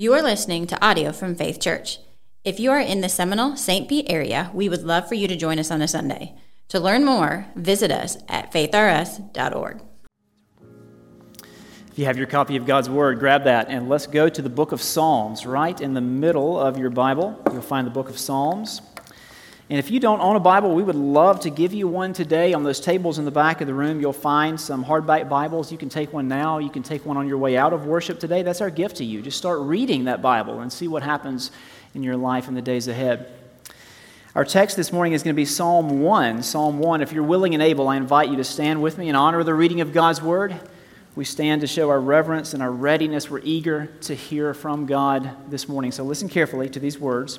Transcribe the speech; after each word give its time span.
You 0.00 0.14
are 0.14 0.22
listening 0.22 0.68
to 0.68 0.80
audio 0.80 1.10
from 1.10 1.34
Faith 1.34 1.60
Church. 1.60 1.98
If 2.44 2.60
you 2.60 2.70
are 2.70 2.78
in 2.78 3.00
the 3.00 3.08
Seminole 3.08 3.56
St. 3.56 3.88
Pete 3.88 4.06
area, 4.08 4.48
we 4.54 4.68
would 4.68 4.84
love 4.84 5.08
for 5.08 5.16
you 5.16 5.26
to 5.26 5.34
join 5.34 5.58
us 5.58 5.72
on 5.72 5.82
a 5.82 5.88
Sunday. 5.88 6.36
To 6.68 6.78
learn 6.78 7.04
more, 7.04 7.46
visit 7.56 7.90
us 7.90 8.16
at 8.28 8.52
faithrus.org. 8.52 9.82
If 11.90 11.98
you 11.98 12.04
have 12.04 12.16
your 12.16 12.28
copy 12.28 12.54
of 12.54 12.64
God's 12.64 12.88
Word, 12.88 13.18
grab 13.18 13.42
that 13.42 13.70
and 13.70 13.88
let's 13.88 14.06
go 14.06 14.28
to 14.28 14.40
the 14.40 14.48
book 14.48 14.70
of 14.70 14.80
Psalms. 14.80 15.44
Right 15.44 15.80
in 15.80 15.94
the 15.94 16.00
middle 16.00 16.56
of 16.56 16.78
your 16.78 16.90
Bible, 16.90 17.36
you'll 17.52 17.60
find 17.60 17.84
the 17.84 17.90
book 17.90 18.08
of 18.08 18.20
Psalms. 18.20 18.80
And 19.70 19.78
if 19.78 19.90
you 19.90 20.00
don't 20.00 20.20
own 20.20 20.34
a 20.34 20.40
Bible, 20.40 20.74
we 20.74 20.82
would 20.82 20.96
love 20.96 21.40
to 21.40 21.50
give 21.50 21.74
you 21.74 21.86
one 21.86 22.14
today. 22.14 22.54
On 22.54 22.62
those 22.62 22.80
tables 22.80 23.18
in 23.18 23.26
the 23.26 23.30
back 23.30 23.60
of 23.60 23.66
the 23.66 23.74
room, 23.74 24.00
you'll 24.00 24.14
find 24.14 24.58
some 24.58 24.82
hardback 24.82 25.28
Bibles. 25.28 25.70
You 25.70 25.76
can 25.76 25.90
take 25.90 26.10
one 26.10 26.26
now. 26.26 26.56
You 26.56 26.70
can 26.70 26.82
take 26.82 27.04
one 27.04 27.18
on 27.18 27.28
your 27.28 27.36
way 27.36 27.58
out 27.58 27.74
of 27.74 27.84
worship 27.84 28.18
today. 28.18 28.42
That's 28.42 28.62
our 28.62 28.70
gift 28.70 28.96
to 28.96 29.04
you. 29.04 29.20
Just 29.20 29.36
start 29.36 29.60
reading 29.60 30.04
that 30.04 30.22
Bible 30.22 30.60
and 30.60 30.72
see 30.72 30.88
what 30.88 31.02
happens 31.02 31.50
in 31.94 32.02
your 32.02 32.16
life 32.16 32.48
in 32.48 32.54
the 32.54 32.62
days 32.62 32.88
ahead. 32.88 33.30
Our 34.34 34.46
text 34.46 34.74
this 34.74 34.90
morning 34.90 35.12
is 35.12 35.22
going 35.22 35.34
to 35.34 35.36
be 35.36 35.44
Psalm 35.44 36.00
1. 36.00 36.42
Psalm 36.42 36.78
1. 36.78 37.02
If 37.02 37.12
you're 37.12 37.22
willing 37.22 37.52
and 37.52 37.62
able, 37.62 37.88
I 37.88 37.98
invite 37.98 38.30
you 38.30 38.36
to 38.36 38.44
stand 38.44 38.80
with 38.80 38.96
me 38.96 39.10
in 39.10 39.16
honor 39.16 39.40
of 39.40 39.46
the 39.46 39.54
reading 39.54 39.82
of 39.82 39.92
God's 39.92 40.22
Word. 40.22 40.58
We 41.14 41.26
stand 41.26 41.60
to 41.60 41.66
show 41.66 41.90
our 41.90 42.00
reverence 42.00 42.54
and 42.54 42.62
our 42.62 42.72
readiness. 42.72 43.28
We're 43.28 43.40
eager 43.44 43.86
to 44.02 44.14
hear 44.14 44.54
from 44.54 44.86
God 44.86 45.50
this 45.50 45.68
morning. 45.68 45.92
So 45.92 46.04
listen 46.04 46.30
carefully 46.30 46.70
to 46.70 46.80
these 46.80 46.98
words 46.98 47.38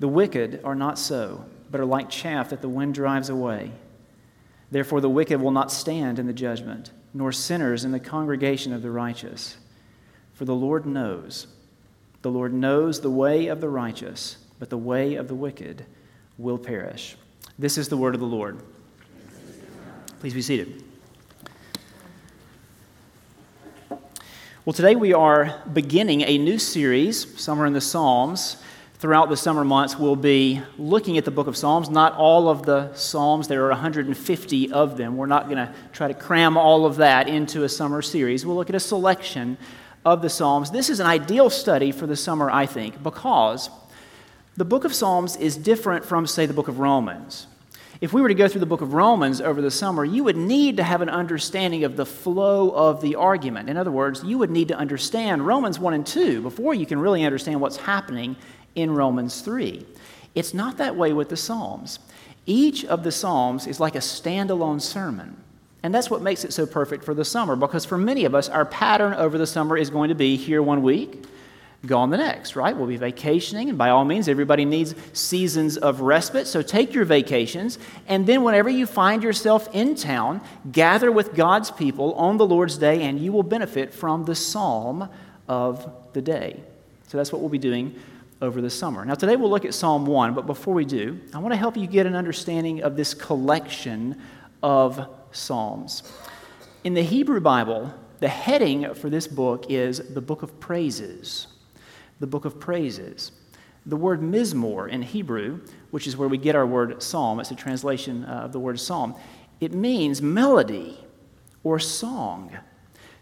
The 0.00 0.08
wicked 0.08 0.60
are 0.64 0.74
not 0.74 0.98
so, 0.98 1.44
but 1.70 1.80
are 1.80 1.86
like 1.86 2.08
chaff 2.08 2.50
that 2.50 2.62
the 2.62 2.68
wind 2.68 2.94
drives 2.94 3.28
away. 3.28 3.72
Therefore, 4.70 5.00
the 5.00 5.08
wicked 5.08 5.40
will 5.40 5.50
not 5.50 5.72
stand 5.72 6.18
in 6.18 6.26
the 6.26 6.32
judgment, 6.32 6.92
nor 7.14 7.32
sinners 7.32 7.84
in 7.84 7.90
the 7.90 8.00
congregation 8.00 8.72
of 8.72 8.82
the 8.82 8.90
righteous. 8.90 9.56
For 10.34 10.44
the 10.44 10.54
Lord 10.54 10.86
knows, 10.86 11.48
the 12.22 12.30
Lord 12.30 12.52
knows 12.52 13.00
the 13.00 13.10
way 13.10 13.48
of 13.48 13.60
the 13.60 13.68
righteous, 13.68 14.38
but 14.58 14.70
the 14.70 14.78
way 14.78 15.14
of 15.14 15.26
the 15.26 15.34
wicked 15.34 15.84
will 16.36 16.58
perish. 16.58 17.16
This 17.58 17.78
is 17.78 17.88
the 17.88 17.96
word 17.96 18.14
of 18.14 18.20
the 18.20 18.26
Lord. 18.26 18.60
Please 20.20 20.34
be 20.34 20.42
seated. 20.42 20.84
Well, 24.64 24.74
today 24.74 24.96
we 24.96 25.14
are 25.14 25.62
beginning 25.72 26.20
a 26.22 26.36
new 26.38 26.58
series, 26.58 27.40
Summer 27.40 27.66
in 27.66 27.72
the 27.72 27.80
Psalms 27.80 28.62
throughout 28.98 29.28
the 29.28 29.36
summer 29.36 29.64
months, 29.64 29.96
we'll 29.96 30.16
be 30.16 30.60
looking 30.76 31.18
at 31.18 31.24
the 31.24 31.30
book 31.30 31.46
of 31.46 31.56
Psalms. 31.56 31.88
Not 31.88 32.14
all 32.14 32.48
of 32.48 32.64
the 32.66 32.92
Psalms, 32.94 33.46
there 33.46 33.64
are 33.64 33.70
150 33.70 34.72
of 34.72 34.96
them. 34.96 35.16
We're 35.16 35.26
not 35.26 35.44
going 35.44 35.58
to 35.58 35.72
try 35.92 36.08
to 36.08 36.14
cram 36.14 36.56
all 36.56 36.84
of 36.84 36.96
that 36.96 37.28
into 37.28 37.62
a 37.62 37.68
summer 37.68 38.02
series. 38.02 38.44
We'll 38.44 38.56
look 38.56 38.70
at 38.70 38.76
a 38.76 38.80
selection 38.80 39.56
of 40.04 40.20
the 40.20 40.28
Psalms. 40.28 40.72
This 40.72 40.90
is 40.90 40.98
an 40.98 41.06
ideal 41.06 41.48
study 41.48 41.92
for 41.92 42.06
the 42.06 42.16
summer, 42.16 42.50
I 42.50 42.66
think, 42.66 43.02
because 43.02 43.70
the 44.56 44.64
book 44.64 44.84
of 44.84 44.92
Psalms 44.92 45.36
is 45.36 45.56
different 45.56 46.04
from, 46.04 46.26
say, 46.26 46.46
the 46.46 46.54
book 46.54 46.68
of 46.68 46.80
Romans. 46.80 47.46
If 48.00 48.12
we 48.12 48.22
were 48.22 48.28
to 48.28 48.34
go 48.34 48.46
through 48.46 48.60
the 48.60 48.66
book 48.66 48.80
of 48.80 48.94
Romans 48.94 49.40
over 49.40 49.60
the 49.60 49.72
summer, 49.72 50.04
you 50.04 50.22
would 50.22 50.36
need 50.36 50.76
to 50.76 50.84
have 50.84 51.02
an 51.02 51.08
understanding 51.08 51.82
of 51.82 51.96
the 51.96 52.06
flow 52.06 52.70
of 52.70 53.00
the 53.00 53.16
argument. 53.16 53.68
In 53.68 53.76
other 53.76 53.90
words, 53.90 54.22
you 54.22 54.38
would 54.38 54.50
need 54.50 54.68
to 54.68 54.76
understand 54.76 55.44
Romans 55.44 55.80
1 55.80 55.94
and 55.94 56.06
2 56.06 56.42
before 56.42 56.74
you 56.74 56.86
can 56.86 57.00
really 57.00 57.24
understand 57.24 57.60
what's 57.60 57.76
happening 57.76 58.36
in 58.74 58.90
Romans 58.92 59.40
3. 59.40 59.84
It's 60.34 60.54
not 60.54 60.76
that 60.78 60.96
way 60.96 61.12
with 61.12 61.28
the 61.28 61.36
Psalms. 61.36 61.98
Each 62.46 62.84
of 62.84 63.02
the 63.02 63.12
Psalms 63.12 63.66
is 63.66 63.80
like 63.80 63.94
a 63.94 64.00
standalone 64.00 64.80
sermon. 64.80 65.36
And 65.82 65.94
that's 65.94 66.10
what 66.10 66.22
makes 66.22 66.44
it 66.44 66.52
so 66.52 66.66
perfect 66.66 67.04
for 67.04 67.14
the 67.14 67.24
summer, 67.24 67.56
because 67.56 67.84
for 67.84 67.98
many 67.98 68.24
of 68.24 68.34
us, 68.34 68.48
our 68.48 68.64
pattern 68.64 69.14
over 69.14 69.38
the 69.38 69.46
summer 69.46 69.76
is 69.76 69.90
going 69.90 70.08
to 70.08 70.14
be 70.14 70.36
here 70.36 70.62
one 70.62 70.82
week, 70.82 71.24
gone 71.86 72.10
the 72.10 72.16
next, 72.16 72.56
right? 72.56 72.76
We'll 72.76 72.88
be 72.88 72.96
vacationing, 72.96 73.68
and 73.68 73.78
by 73.78 73.90
all 73.90 74.04
means, 74.04 74.28
everybody 74.28 74.64
needs 74.64 74.96
seasons 75.12 75.76
of 75.76 76.00
respite. 76.00 76.48
So 76.48 76.62
take 76.62 76.94
your 76.94 77.04
vacations, 77.04 77.78
and 78.08 78.26
then 78.26 78.42
whenever 78.42 78.68
you 78.68 78.86
find 78.86 79.22
yourself 79.22 79.68
in 79.72 79.94
town, 79.94 80.40
gather 80.72 81.12
with 81.12 81.34
God's 81.34 81.70
people 81.70 82.14
on 82.14 82.36
the 82.36 82.46
Lord's 82.46 82.76
day, 82.76 83.02
and 83.02 83.20
you 83.20 83.30
will 83.30 83.44
benefit 83.44 83.94
from 83.94 84.24
the 84.24 84.34
psalm 84.34 85.08
of 85.46 85.88
the 86.12 86.22
day. 86.22 86.60
So 87.06 87.16
that's 87.16 87.32
what 87.32 87.40
we'll 87.40 87.50
be 87.50 87.58
doing 87.58 87.94
over 88.40 88.60
the 88.60 88.70
summer. 88.70 89.04
Now, 89.04 89.14
today 89.14 89.36
we'll 89.36 89.50
look 89.50 89.64
at 89.64 89.74
Psalm 89.74 90.06
1, 90.06 90.34
but 90.34 90.46
before 90.46 90.74
we 90.74 90.84
do, 90.84 91.18
I 91.34 91.38
want 91.38 91.52
to 91.52 91.56
help 91.56 91.76
you 91.76 91.86
get 91.86 92.06
an 92.06 92.14
understanding 92.14 92.82
of 92.82 92.96
this 92.96 93.14
collection 93.14 94.20
of 94.62 95.08
Psalms. 95.32 96.02
In 96.84 96.94
the 96.94 97.02
Hebrew 97.02 97.40
Bible, 97.40 97.92
the 98.20 98.28
heading 98.28 98.94
for 98.94 99.10
this 99.10 99.26
book 99.26 99.66
is 99.68 99.98
the 99.98 100.20
Book 100.20 100.42
of 100.42 100.58
Praises. 100.60 101.48
The 102.20 102.26
Book 102.26 102.44
of 102.44 102.60
Praises. 102.60 103.32
The 103.86 103.96
word 103.96 104.20
mizmor 104.20 104.88
in 104.88 105.02
Hebrew, 105.02 105.60
which 105.90 106.06
is 106.06 106.16
where 106.16 106.28
we 106.28 106.38
get 106.38 106.54
our 106.54 106.66
word 106.66 107.02
psalm, 107.02 107.40
it's 107.40 107.50
a 107.50 107.56
translation 107.56 108.24
uh, 108.24 108.42
of 108.44 108.52
the 108.52 108.60
word 108.60 108.78
psalm, 108.78 109.14
it 109.60 109.72
means 109.72 110.22
melody 110.22 110.98
or 111.64 111.78
song. 111.78 112.56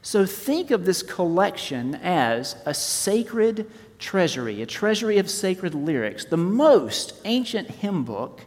So 0.06 0.24
think 0.24 0.70
of 0.70 0.84
this 0.84 1.02
collection 1.02 1.96
as 1.96 2.54
a 2.64 2.72
sacred 2.72 3.68
treasury, 3.98 4.62
a 4.62 4.66
treasury 4.66 5.18
of 5.18 5.28
sacred 5.28 5.74
lyrics, 5.74 6.24
the 6.24 6.36
most 6.36 7.14
ancient 7.24 7.68
hymn 7.68 8.04
book 8.04 8.42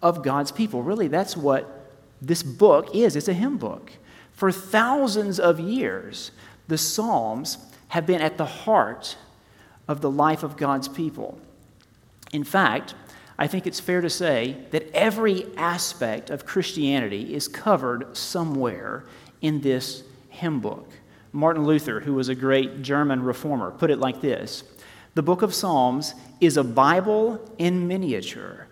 of 0.00 0.22
God's 0.22 0.50
people. 0.50 0.82
Really, 0.82 1.06
that's 1.06 1.36
what 1.36 1.90
this 2.22 2.42
book 2.42 2.94
is 2.94 3.14
it's 3.14 3.28
a 3.28 3.34
hymn 3.34 3.58
book. 3.58 3.92
For 4.32 4.50
thousands 4.50 5.38
of 5.38 5.60
years, 5.60 6.30
the 6.66 6.78
Psalms 6.78 7.58
have 7.88 8.06
been 8.06 8.22
at 8.22 8.38
the 8.38 8.46
heart 8.46 9.18
of 9.86 10.00
the 10.00 10.10
life 10.10 10.42
of 10.42 10.56
God's 10.56 10.88
people. 10.88 11.38
In 12.32 12.42
fact, 12.42 12.94
I 13.38 13.48
think 13.48 13.66
it's 13.66 13.80
fair 13.80 14.00
to 14.00 14.08
say 14.08 14.56
that 14.70 14.90
every 14.94 15.44
aspect 15.58 16.30
of 16.30 16.46
Christianity 16.46 17.34
is 17.34 17.48
covered 17.48 18.16
somewhere 18.16 19.04
in 19.42 19.60
this 19.60 20.02
hymn 20.36 20.60
book. 20.60 20.88
Martin 21.32 21.66
Luther, 21.66 22.00
who 22.00 22.14
was 22.14 22.28
a 22.28 22.34
great 22.34 22.82
German 22.82 23.22
reformer, 23.22 23.70
put 23.70 23.90
it 23.90 23.98
like 23.98 24.20
this 24.20 24.64
the 25.14 25.22
book 25.22 25.42
of 25.42 25.54
Psalms 25.54 26.14
is 26.40 26.56
a 26.58 26.64
Bible 26.64 27.40
in 27.56 27.88
miniature, 27.88 28.66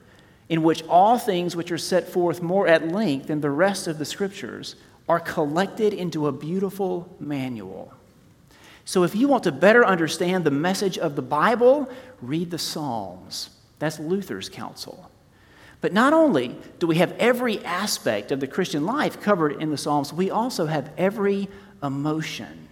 in 0.49 0.63
which 0.63 0.83
all 0.85 1.19
things 1.19 1.57
which 1.57 1.73
are 1.73 1.79
set 1.79 2.07
forth 2.07 2.43
more 2.43 2.69
at 2.69 2.89
length 2.89 3.29
than 3.29 3.41
the 3.41 3.51
rest 3.51 3.87
of 3.87 3.99
the 3.99 4.05
scriptures 4.05 4.77
are 5.09 5.21
collected 5.21 5.95
into 5.95 6.27
a 6.27 6.33
beautiful 6.33 7.09
manual. 7.19 7.93
So, 8.85 9.05
if 9.05 9.17
you 9.17 9.27
want 9.27 9.45
to 9.45 9.53
better 9.53 9.87
understand 9.87 10.45
the 10.45 10.51
message 10.51 10.99
of 10.99 11.17
the 11.17 11.23
Bible, 11.23 11.89
read 12.21 12.51
the 12.51 12.59
Psalms. 12.59 13.49
That's 13.79 13.99
Luther's 13.99 14.51
counsel. 14.51 15.11
But 15.85 15.93
not 15.93 16.15
only 16.15 16.57
do 16.79 16.87
we 16.87 16.97
have 16.97 17.13
every 17.19 17.63
aspect 17.63 18.33
of 18.33 18.41
the 18.41 18.47
Christian 18.47 18.87
life 18.87 19.21
covered 19.21 19.61
in 19.61 19.69
the 19.71 19.77
Psalms, 19.77 20.15
we 20.15 20.31
also 20.31 20.65
have 20.65 20.91
every 20.97 21.47
emotion 21.83 22.65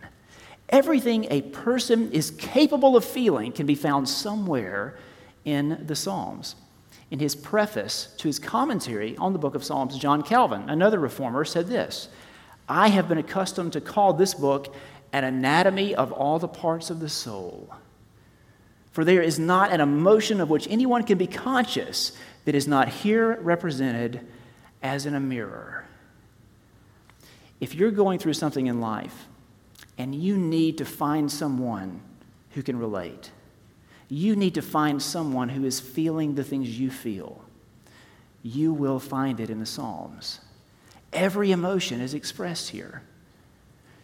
Everything 0.72 1.26
a 1.28 1.42
person 1.42 2.10
is 2.12 2.30
capable 2.30 2.96
of 2.96 3.04
feeling 3.04 3.52
can 3.52 3.66
be 3.66 3.74
found 3.74 4.08
somewhere 4.08 4.96
in 5.44 5.84
the 5.86 5.94
Psalms. 5.94 6.56
In 7.10 7.18
his 7.18 7.36
preface 7.36 8.14
to 8.16 8.28
his 8.28 8.38
commentary 8.38 9.14
on 9.18 9.34
the 9.34 9.38
book 9.38 9.54
of 9.54 9.62
Psalms, 9.62 9.98
John 9.98 10.22
Calvin, 10.22 10.70
another 10.70 10.98
reformer, 10.98 11.44
said 11.44 11.66
this 11.66 12.08
I 12.66 12.88
have 12.88 13.10
been 13.10 13.18
accustomed 13.18 13.74
to 13.74 13.82
call 13.82 14.14
this 14.14 14.32
book 14.32 14.74
an 15.12 15.24
anatomy 15.24 15.94
of 15.94 16.10
all 16.10 16.38
the 16.38 16.48
parts 16.48 16.88
of 16.88 17.00
the 17.00 17.10
soul. 17.10 17.68
For 18.92 19.04
there 19.04 19.22
is 19.22 19.38
not 19.38 19.72
an 19.72 19.82
emotion 19.82 20.40
of 20.40 20.48
which 20.48 20.66
anyone 20.70 21.04
can 21.04 21.18
be 21.18 21.26
conscious 21.26 22.12
that 22.44 22.54
is 22.54 22.66
not 22.66 22.88
here 22.88 23.38
represented 23.40 24.26
as 24.82 25.06
in 25.06 25.14
a 25.14 25.20
mirror. 25.20 25.84
If 27.60 27.74
you're 27.74 27.90
going 27.90 28.18
through 28.18 28.34
something 28.34 28.66
in 28.66 28.80
life, 28.80 29.28
and 29.98 30.14
you 30.14 30.36
need 30.36 30.78
to 30.78 30.84
find 30.84 31.30
someone 31.30 32.00
who 32.50 32.62
can 32.62 32.78
relate. 32.78 33.30
You 34.08 34.36
need 34.36 34.54
to 34.54 34.62
find 34.62 35.02
someone 35.02 35.48
who 35.50 35.64
is 35.64 35.80
feeling 35.80 36.34
the 36.34 36.44
things 36.44 36.78
you 36.78 36.90
feel. 36.90 37.44
You 38.42 38.72
will 38.72 38.98
find 38.98 39.40
it 39.40 39.50
in 39.50 39.60
the 39.60 39.66
Psalms. 39.66 40.40
Every 41.12 41.52
emotion 41.52 42.00
is 42.00 42.14
expressed 42.14 42.70
here. 42.70 43.02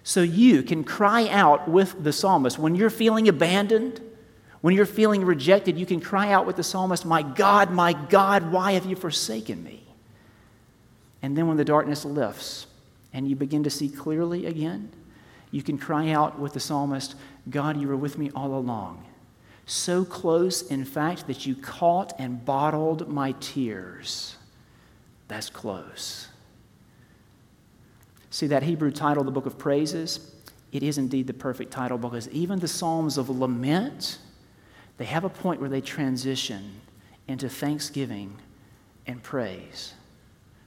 So 0.03 0.23
you 0.23 0.63
can 0.63 0.85
cry 0.85 1.29
out 1.29 1.69
with 1.69 2.03
the 2.03 2.13
psalmist. 2.13 2.59
When 2.59 2.75
you're 2.75 2.91
feeling 2.91 3.29
abandoned, 3.29 4.01
when 4.61 4.75
you're 4.75 4.87
feeling 4.87 5.25
rejected, 5.25 5.79
you 5.79 5.87
can 5.87 6.01
cry 6.01 6.33
out 6.33 6.47
with 6.47 6.57
the 6.57 6.65
psalmist, 6.65 7.05
My 7.05 7.23
God, 7.23 7.71
my 7.71 7.93
God, 7.93 8.51
why 8.51 8.73
have 8.73 8.87
you 8.87 8.97
forsaken 8.97 9.63
me? 9.63 9.85
And 11.23 11.37
then 11.37 11.47
when 11.49 11.57
the 11.57 11.65
darkness 11.65 12.05
lifts 12.05 12.67
and 13.13 13.29
you 13.29 13.37
begin 13.37 13.65
to 13.65 13.71
see 13.71 13.89
clearly 13.89 14.47
again, 14.47 14.91
you 15.51 15.63
can 15.63 15.79
cry 15.79 16.11
out 16.11 16.39
with 16.39 16.53
the 16.53 16.61
psalmist, 16.61 17.15
God, 17.49 17.81
you 17.81 17.89
were 17.89 17.97
with 17.97 18.19
me 18.19 18.31
all 18.35 18.55
along. 18.55 19.05
So 19.67 20.05
close, 20.05 20.63
in 20.63 20.85
fact, 20.85 21.27
that 21.27 21.47
you 21.47 21.55
caught 21.55 22.15
and 22.19 22.45
bottled 22.45 23.09
my 23.09 23.33
tears. 23.41 24.37
That's 25.29 25.51
close. 25.51 26.29
See 28.31 28.47
that 28.49 28.63
Hebrew 28.63 28.91
title, 28.91 29.25
the 29.25 29.31
book 29.31 29.47
of 29.47 29.59
praises? 29.59 30.35
It 30.73 30.83
is 30.83 30.99
indeed 30.99 31.27
the 31.27 31.35
perfect 31.35 31.71
title 31.71 31.99
because 31.99 32.29
even 32.29 32.59
the 32.59 32.69
Psalms 32.69 33.17
of 33.17 33.31
lament, 33.31 34.19
they 34.99 35.05
have 35.05 35.25
a 35.25 35.29
point 35.29 35.61
where 35.61 35.71
they 35.71 35.81
transition 35.81 36.81
into 37.27 37.49
thanksgiving 37.49 38.37
and 39.07 39.23
praise. 39.23 39.95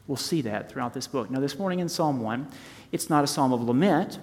We'll 0.07 0.17
see 0.17 0.41
that 0.41 0.71
throughout 0.71 0.93
this 0.93 1.07
book. 1.07 1.29
Now, 1.29 1.39
this 1.39 1.59
morning 1.59 1.79
in 1.79 1.89
Psalm 1.89 2.21
1, 2.21 2.47
it's 2.91 3.09
not 3.09 3.23
a 3.23 3.27
psalm 3.27 3.53
of 3.53 3.61
lament. 3.61 4.19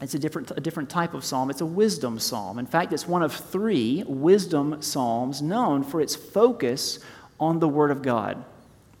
It's 0.00 0.14
a 0.14 0.18
different, 0.18 0.50
a 0.52 0.60
different 0.60 0.88
type 0.88 1.14
of 1.14 1.24
psalm. 1.24 1.50
It's 1.50 1.60
a 1.60 1.66
wisdom 1.66 2.18
psalm. 2.18 2.58
In 2.58 2.66
fact, 2.66 2.92
it's 2.92 3.08
one 3.08 3.22
of 3.22 3.32
three 3.32 4.04
wisdom 4.06 4.80
psalms 4.80 5.42
known 5.42 5.82
for 5.82 6.00
its 6.00 6.14
focus 6.14 7.00
on 7.38 7.58
the 7.58 7.68
Word 7.68 7.90
of 7.90 8.02
God. 8.02 8.42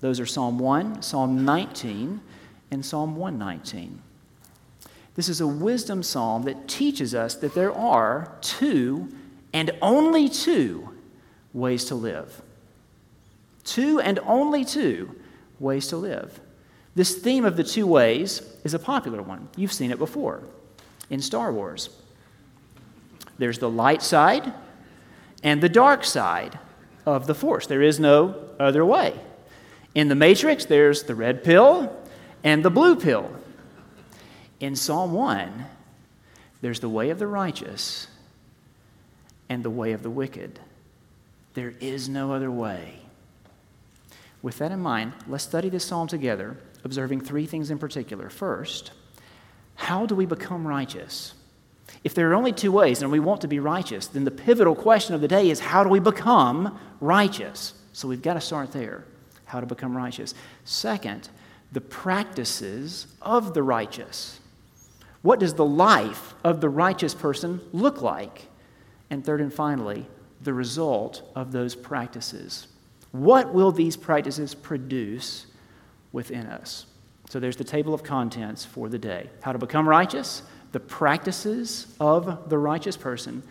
Those 0.00 0.18
are 0.20 0.26
Psalm 0.26 0.58
1, 0.58 1.02
Psalm 1.02 1.44
19, 1.44 2.20
and 2.70 2.84
Psalm 2.84 3.16
119. 3.16 4.00
This 5.14 5.28
is 5.28 5.40
a 5.40 5.46
wisdom 5.46 6.02
psalm 6.02 6.44
that 6.44 6.68
teaches 6.68 7.14
us 7.14 7.34
that 7.36 7.54
there 7.54 7.72
are 7.72 8.36
two 8.40 9.08
and 9.52 9.70
only 9.82 10.28
two 10.28 10.88
ways 11.52 11.84
to 11.86 11.94
live. 11.94 12.42
Two 13.64 14.00
and 14.00 14.18
only 14.20 14.64
two 14.64 15.14
ways 15.58 15.88
to 15.88 15.96
live. 15.96 16.40
This 16.94 17.16
theme 17.16 17.44
of 17.44 17.56
the 17.56 17.64
two 17.64 17.86
ways 17.86 18.42
is 18.64 18.74
a 18.74 18.78
popular 18.78 19.22
one. 19.22 19.48
You've 19.56 19.72
seen 19.72 19.90
it 19.90 19.98
before 19.98 20.42
in 21.08 21.20
Star 21.20 21.52
Wars. 21.52 21.90
There's 23.38 23.58
the 23.58 23.70
light 23.70 24.02
side 24.02 24.52
and 25.42 25.62
the 25.62 25.68
dark 25.68 26.04
side 26.04 26.58
of 27.06 27.26
the 27.26 27.34
Force. 27.34 27.66
There 27.66 27.82
is 27.82 27.98
no 27.98 28.36
other 28.58 28.84
way. 28.84 29.14
In 29.94 30.08
the 30.08 30.14
Matrix, 30.14 30.64
there's 30.64 31.04
the 31.04 31.14
red 31.14 31.42
pill 31.42 31.96
and 32.44 32.64
the 32.64 32.70
blue 32.70 32.96
pill. 32.96 33.30
In 34.60 34.76
Psalm 34.76 35.12
1, 35.12 35.66
there's 36.60 36.80
the 36.80 36.88
way 36.88 37.10
of 37.10 37.18
the 37.18 37.26
righteous 37.26 38.06
and 39.50 39.62
the 39.62 39.68
way 39.68 39.92
of 39.92 40.02
the 40.02 40.08
wicked. 40.08 40.58
There 41.52 41.74
is 41.80 42.08
no 42.08 42.32
other 42.32 42.50
way. 42.50 43.00
With 44.40 44.58
that 44.58 44.72
in 44.72 44.80
mind, 44.80 45.12
let's 45.26 45.44
study 45.44 45.68
this 45.68 45.84
psalm 45.84 46.08
together, 46.08 46.56
observing 46.84 47.20
three 47.20 47.44
things 47.44 47.70
in 47.70 47.78
particular. 47.78 48.30
First, 48.30 48.92
how 49.74 50.06
do 50.06 50.14
we 50.14 50.24
become 50.24 50.66
righteous? 50.66 51.34
If 52.04 52.14
there 52.14 52.30
are 52.30 52.34
only 52.34 52.52
two 52.52 52.72
ways 52.72 53.02
and 53.02 53.10
we 53.10 53.20
want 53.20 53.40
to 53.42 53.48
be 53.48 53.58
righteous, 53.58 54.06
then 54.06 54.24
the 54.24 54.30
pivotal 54.30 54.74
question 54.74 55.14
of 55.14 55.20
the 55.20 55.28
day 55.28 55.50
is 55.50 55.60
how 55.60 55.82
do 55.84 55.90
we 55.90 55.98
become 55.98 56.78
righteous? 57.00 57.74
So 57.92 58.08
we've 58.08 58.22
got 58.22 58.34
to 58.34 58.40
start 58.40 58.72
there. 58.72 59.04
How 59.44 59.60
to 59.60 59.66
become 59.66 59.96
righteous. 59.96 60.32
Second, 60.64 61.28
the 61.72 61.80
practices 61.80 63.08
of 63.20 63.52
the 63.52 63.64
righteous. 63.64 64.38
What 65.22 65.40
does 65.40 65.54
the 65.54 65.64
life 65.64 66.34
of 66.44 66.60
the 66.60 66.68
righteous 66.68 67.14
person 67.14 67.60
look 67.72 68.00
like? 68.00 68.46
And 69.10 69.24
third 69.24 69.40
and 69.40 69.52
finally, 69.52 70.06
the 70.42 70.54
result 70.54 71.22
of 71.34 71.52
those 71.52 71.74
practices. 71.74 72.68
What 73.12 73.52
will 73.52 73.72
these 73.72 73.96
practices 73.96 74.54
produce 74.54 75.46
within 76.12 76.46
us? 76.46 76.86
So 77.28 77.38
there's 77.38 77.56
the 77.56 77.64
table 77.64 77.92
of 77.92 78.02
contents 78.02 78.64
for 78.64 78.88
the 78.88 78.98
day 78.98 79.30
how 79.40 79.52
to 79.52 79.58
become 79.58 79.88
righteous, 79.88 80.42
the 80.72 80.80
practices 80.80 81.94
of 82.00 82.48
the 82.48 82.58
righteous 82.58 82.96
person, 82.96 83.42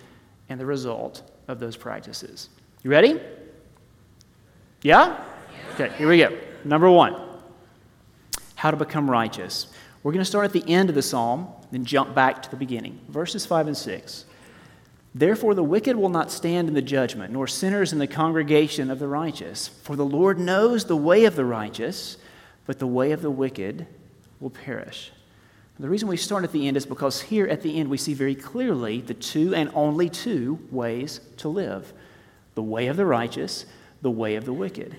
and 0.49 0.59
the 0.59 0.65
result 0.65 1.29
of 1.47 1.59
those 1.59 1.77
practices. 1.77 2.49
You 2.83 2.91
ready? 2.91 3.19
Yeah? 4.81 5.23
Okay, 5.73 5.91
here 5.97 6.07
we 6.07 6.17
go. 6.17 6.37
Number 6.63 6.89
one 6.89 7.29
how 8.55 8.71
to 8.71 8.77
become 8.77 9.09
righteous. 9.09 9.67
We're 10.03 10.11
going 10.11 10.21
to 10.21 10.25
start 10.25 10.43
at 10.43 10.51
the 10.51 10.69
end 10.69 10.89
of 10.89 10.95
the 10.95 11.01
psalm, 11.01 11.47
then 11.71 11.85
jump 11.85 12.13
back 12.13 12.41
to 12.41 12.49
the 12.49 12.57
beginning. 12.57 12.99
Verses 13.07 13.45
5 13.45 13.67
and 13.67 13.77
6. 13.77 14.25
Therefore, 15.13 15.55
the 15.55 15.63
wicked 15.63 15.95
will 15.95 16.09
not 16.09 16.31
stand 16.31 16.67
in 16.67 16.73
the 16.73 16.81
judgment, 16.81 17.33
nor 17.33 17.47
sinners 17.47 17.91
in 17.91 17.99
the 17.99 18.07
congregation 18.07 18.91
of 18.91 18.99
the 18.99 19.07
righteous. 19.07 19.67
For 19.67 19.95
the 19.95 20.05
Lord 20.05 20.39
knows 20.39 20.85
the 20.85 20.95
way 20.95 21.25
of 21.25 21.35
the 21.35 21.45
righteous 21.45 22.17
but 22.69 22.77
the 22.77 22.85
way 22.85 23.13
of 23.13 23.23
the 23.23 23.31
wicked 23.31 23.87
will 24.39 24.51
perish. 24.51 25.11
The 25.79 25.89
reason 25.89 26.07
we 26.07 26.17
start 26.17 26.43
at 26.43 26.51
the 26.51 26.67
end 26.67 26.77
is 26.77 26.85
because 26.85 27.19
here 27.19 27.47
at 27.47 27.63
the 27.63 27.79
end 27.79 27.89
we 27.89 27.97
see 27.97 28.13
very 28.13 28.35
clearly 28.35 29.01
the 29.01 29.15
two 29.15 29.55
and 29.55 29.71
only 29.73 30.07
two 30.07 30.59
ways 30.69 31.19
to 31.37 31.49
live 31.49 31.91
the 32.53 32.61
way 32.61 32.85
of 32.85 32.95
the 32.95 33.07
righteous, 33.07 33.65
the 34.03 34.11
way 34.11 34.35
of 34.35 34.45
the 34.45 34.53
wicked. 34.53 34.95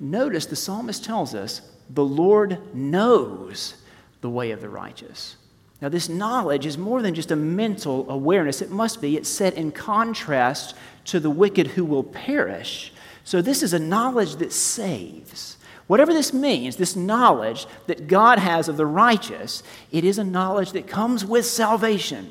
Notice 0.00 0.46
the 0.46 0.56
psalmist 0.56 1.04
tells 1.04 1.32
us 1.32 1.60
the 1.88 2.04
Lord 2.04 2.58
knows 2.74 3.76
the 4.20 4.30
way 4.30 4.50
of 4.50 4.60
the 4.60 4.68
righteous. 4.68 5.36
Now, 5.82 5.88
this 5.88 6.08
knowledge 6.08 6.64
is 6.64 6.78
more 6.78 7.02
than 7.02 7.12
just 7.12 7.32
a 7.32 7.36
mental 7.36 8.08
awareness. 8.08 8.62
It 8.62 8.70
must 8.70 9.00
be. 9.00 9.16
It's 9.16 9.28
set 9.28 9.54
in 9.54 9.72
contrast 9.72 10.76
to 11.06 11.18
the 11.18 11.28
wicked 11.28 11.66
who 11.66 11.84
will 11.84 12.04
perish. 12.04 12.92
So, 13.24 13.42
this 13.42 13.64
is 13.64 13.74
a 13.74 13.80
knowledge 13.80 14.36
that 14.36 14.52
saves. 14.52 15.56
Whatever 15.88 16.14
this 16.14 16.32
means, 16.32 16.76
this 16.76 16.94
knowledge 16.94 17.66
that 17.88 18.06
God 18.06 18.38
has 18.38 18.68
of 18.68 18.76
the 18.76 18.86
righteous, 18.86 19.64
it 19.90 20.04
is 20.04 20.18
a 20.18 20.24
knowledge 20.24 20.70
that 20.72 20.86
comes 20.86 21.24
with 21.24 21.44
salvation. 21.44 22.30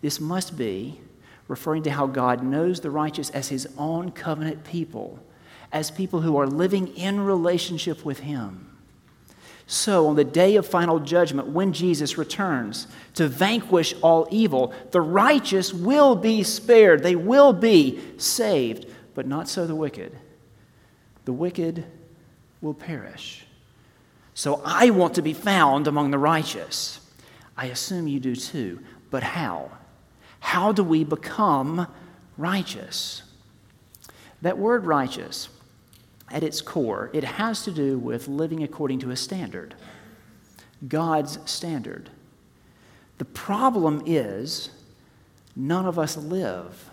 This 0.00 0.18
must 0.18 0.58
be 0.58 0.98
referring 1.46 1.84
to 1.84 1.90
how 1.92 2.08
God 2.08 2.42
knows 2.42 2.80
the 2.80 2.90
righteous 2.90 3.30
as 3.30 3.48
his 3.48 3.68
own 3.78 4.10
covenant 4.10 4.64
people, 4.64 5.20
as 5.70 5.92
people 5.92 6.22
who 6.22 6.36
are 6.36 6.48
living 6.48 6.88
in 6.96 7.20
relationship 7.20 8.04
with 8.04 8.20
him. 8.20 8.69
So, 9.72 10.08
on 10.08 10.16
the 10.16 10.24
day 10.24 10.56
of 10.56 10.66
final 10.66 10.98
judgment, 10.98 11.46
when 11.46 11.72
Jesus 11.72 12.18
returns 12.18 12.88
to 13.14 13.28
vanquish 13.28 13.94
all 14.02 14.26
evil, 14.28 14.74
the 14.90 15.00
righteous 15.00 15.72
will 15.72 16.16
be 16.16 16.42
spared. 16.42 17.04
They 17.04 17.14
will 17.14 17.52
be 17.52 18.00
saved, 18.18 18.86
but 19.14 19.28
not 19.28 19.48
so 19.48 19.68
the 19.68 19.76
wicked. 19.76 20.18
The 21.24 21.32
wicked 21.32 21.84
will 22.60 22.74
perish. 22.74 23.46
So 24.34 24.60
I 24.64 24.90
want 24.90 25.14
to 25.14 25.22
be 25.22 25.34
found 25.34 25.86
among 25.86 26.10
the 26.10 26.18
righteous. 26.18 26.98
I 27.56 27.66
assume 27.66 28.08
you 28.08 28.18
do 28.18 28.34
too. 28.34 28.80
But 29.08 29.22
how? 29.22 29.70
How 30.40 30.72
do 30.72 30.82
we 30.82 31.04
become 31.04 31.86
righteous? 32.36 33.22
That 34.42 34.58
word 34.58 34.84
righteous, 34.84 35.48
at 36.30 36.42
its 36.42 36.60
core, 36.60 37.10
it 37.12 37.24
has 37.24 37.64
to 37.64 37.70
do 37.70 37.98
with 37.98 38.28
living 38.28 38.62
according 38.62 39.00
to 39.00 39.10
a 39.10 39.16
standard, 39.16 39.74
God's 40.86 41.38
standard. 41.44 42.10
The 43.18 43.24
problem 43.24 44.02
is, 44.06 44.70
none 45.54 45.86
of 45.86 45.98
us 45.98 46.16
live 46.16 46.90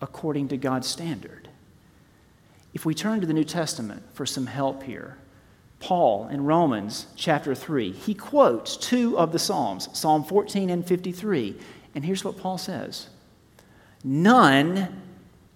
according 0.00 0.48
to 0.48 0.56
God's 0.56 0.86
standard. 0.86 1.48
If 2.72 2.86
we 2.86 2.94
turn 2.94 3.20
to 3.20 3.26
the 3.26 3.32
New 3.32 3.44
Testament 3.44 4.02
for 4.14 4.24
some 4.24 4.46
help 4.46 4.84
here, 4.84 5.18
Paul 5.80 6.28
in 6.28 6.44
Romans 6.44 7.06
chapter 7.16 7.54
3, 7.54 7.92
he 7.92 8.14
quotes 8.14 8.76
two 8.76 9.18
of 9.18 9.32
the 9.32 9.38
Psalms, 9.38 9.88
Psalm 9.92 10.24
14 10.24 10.70
and 10.70 10.86
53. 10.86 11.56
And 11.94 12.04
here's 12.04 12.24
what 12.24 12.38
Paul 12.38 12.58
says 12.58 13.08
None 14.04 15.02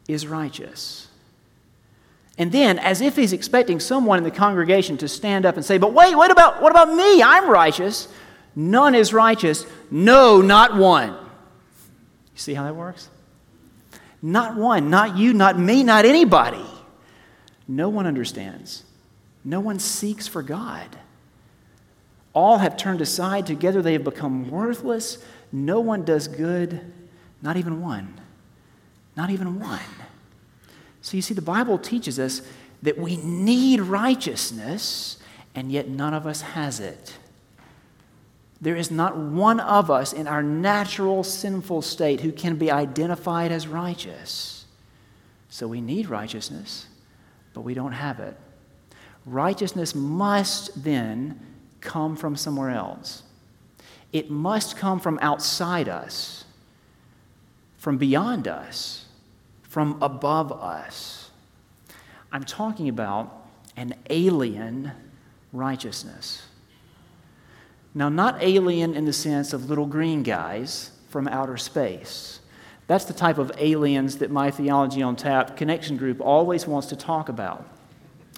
is 0.09 0.26
righteous. 0.26 1.09
And 2.39 2.51
then, 2.51 2.79
as 2.79 3.01
if 3.01 3.17
he's 3.17 3.33
expecting 3.33 3.79
someone 3.79 4.19
in 4.19 4.25
the 4.25 4.31
congregation 4.31 4.97
to 4.99 5.09
stand 5.09 5.45
up 5.45 5.57
and 5.57 5.65
say, 5.65 5.79
But 5.79 5.93
wait, 5.93 6.15
what 6.15 6.31
about, 6.31 6.62
what 6.62 6.71
about 6.71 6.95
me? 6.95 7.23
I'm 7.23 7.49
righteous. 7.49 8.09
None 8.55 8.95
is 8.95 9.12
righteous. 9.12 9.67
No, 9.91 10.41
not 10.41 10.77
one. 10.77 11.11
You 11.11 12.37
see 12.37 12.55
how 12.55 12.65
that 12.65 12.77
works? 12.77 13.09
Not 14.23 14.57
one, 14.57 14.89
not 14.89 15.17
you, 15.17 15.35
not 15.35 15.59
me, 15.59 15.83
not 15.83 16.05
anybody. 16.05 16.65
No 17.67 17.89
one 17.89 18.07
understands. 18.07 18.85
No 19.45 19.61
one 19.61 19.79
seeks 19.79 20.29
for 20.29 20.43
God. 20.43 20.87
All 22.33 22.59
have 22.59 22.77
turned 22.77 23.01
aside. 23.01 23.47
Together 23.47 23.83
they 23.83 23.93
have 23.95 24.05
become 24.05 24.51
worthless. 24.51 25.23
No 25.51 25.81
one 25.81 26.05
does 26.05 26.29
good, 26.29 26.81
not 27.43 27.57
even 27.57 27.83
one. 27.83 28.21
Not 29.17 29.31
even 29.31 29.59
one. 29.59 29.81
So 31.02 31.16
you 31.16 31.23
see, 31.23 31.35
the 31.35 31.42
Bible 31.42 31.78
teaches 31.78 32.18
us 32.18 32.42
that 32.82 32.97
we 32.97 33.16
need 33.16 33.80
righteousness, 33.80 35.18
and 35.54 35.71
yet 35.71 35.88
none 35.88 36.14
of 36.14 36.26
us 36.26 36.40
has 36.40 36.80
it. 36.80 37.16
There 38.61 38.76
is 38.76 38.90
not 38.92 39.16
one 39.16 39.59
of 39.59 39.90
us 39.90 40.12
in 40.12 40.28
our 40.28 40.42
natural 40.42 41.25
sinful 41.25 41.82
state 41.82 42.21
who 42.21 42.30
can 42.30 42.56
be 42.56 42.71
identified 42.71 43.50
as 43.50 43.66
righteous. 43.66 44.64
So 45.50 45.66
we 45.66 45.80
need 45.80 46.09
righteousness, 46.09 46.87
but 47.52 47.62
we 47.62 47.75
don't 47.75 47.92
have 47.92 48.21
it. 48.21 48.37
Righteousness 49.26 49.94
must 49.94 50.85
then 50.85 51.40
come 51.80 52.16
from 52.16 52.37
somewhere 52.37 52.71
else. 52.71 53.25
It 54.12 54.30
must 54.30 54.76
come 54.76 55.00
from 55.00 55.18
outside 55.21 55.88
us, 55.88 56.44
from 57.78 57.99
beyond 57.99 58.47
us, 58.47 59.06
from 59.73 59.97
above 60.02 60.52
us. 60.52 61.31
I'm 62.31 62.45
talking 62.45 62.91
about 62.91 63.47
an 63.75 63.95
alien 64.11 64.93
righteousness. 65.50 66.43
Now, 67.95 68.11
not 68.11 68.43
alien 68.43 68.95
in 68.95 69.07
the 69.07 69.14
sense 69.14 69.55
of 69.55 69.71
little 69.71 69.87
green 69.87 70.23
guys 70.23 70.91
from 71.09 71.26
outer 71.26 71.57
space. 71.57 72.41
That's 72.87 73.07
the 73.07 73.14
type 73.14 73.38
of 73.38 73.50
aliens 73.57 74.19
that 74.19 74.31
my 74.31 74.50
Theology 74.50 75.00
on 75.00 75.17
Tap 75.17 75.57
connection 75.57 75.97
group 75.97 76.21
always 76.21 76.67
wants 76.67 76.88
to 76.88 76.97
talk 76.97 77.31
about. 77.31 77.67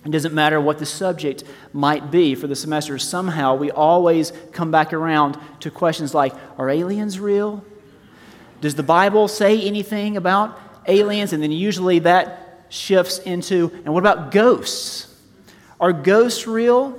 It 0.07 0.13
doesn't 0.13 0.35
matter 0.35 0.61
what 0.61 0.79
the 0.79 0.87
subject 0.87 1.43
might 1.73 2.13
be 2.13 2.37
for 2.37 2.47
the 2.47 2.55
semester, 2.55 2.97
somehow 2.97 3.57
we 3.57 3.73
always 3.73 4.33
come 4.53 4.71
back 4.71 4.93
around 4.93 5.37
to 5.59 5.73
questions 5.73 6.15
like 6.15 6.33
Are 6.59 6.71
aliens 6.71 7.19
real? 7.19 7.65
Does 8.61 8.77
the 8.77 8.85
Bible 8.85 9.27
say 9.27 9.61
anything 9.61 10.17
about 10.17 10.61
aliens? 10.87 11.33
And 11.33 11.43
then 11.43 11.53
usually 11.53 12.01
that 12.01 12.67
shifts 12.69 13.19
into 13.19 13.71
And 13.85 13.95
what 13.95 14.01
about 14.01 14.31
ghosts? 14.31 15.15
Are 15.81 15.93
ghosts 15.93 16.47
real? 16.47 16.99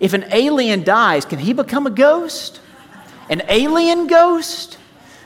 If 0.00 0.12
an 0.12 0.24
alien 0.32 0.82
dies, 0.82 1.24
can 1.24 1.38
he 1.38 1.52
become 1.52 1.86
a 1.86 1.90
ghost? 1.90 2.60
An 3.30 3.42
alien 3.48 4.06
ghost? 4.06 4.78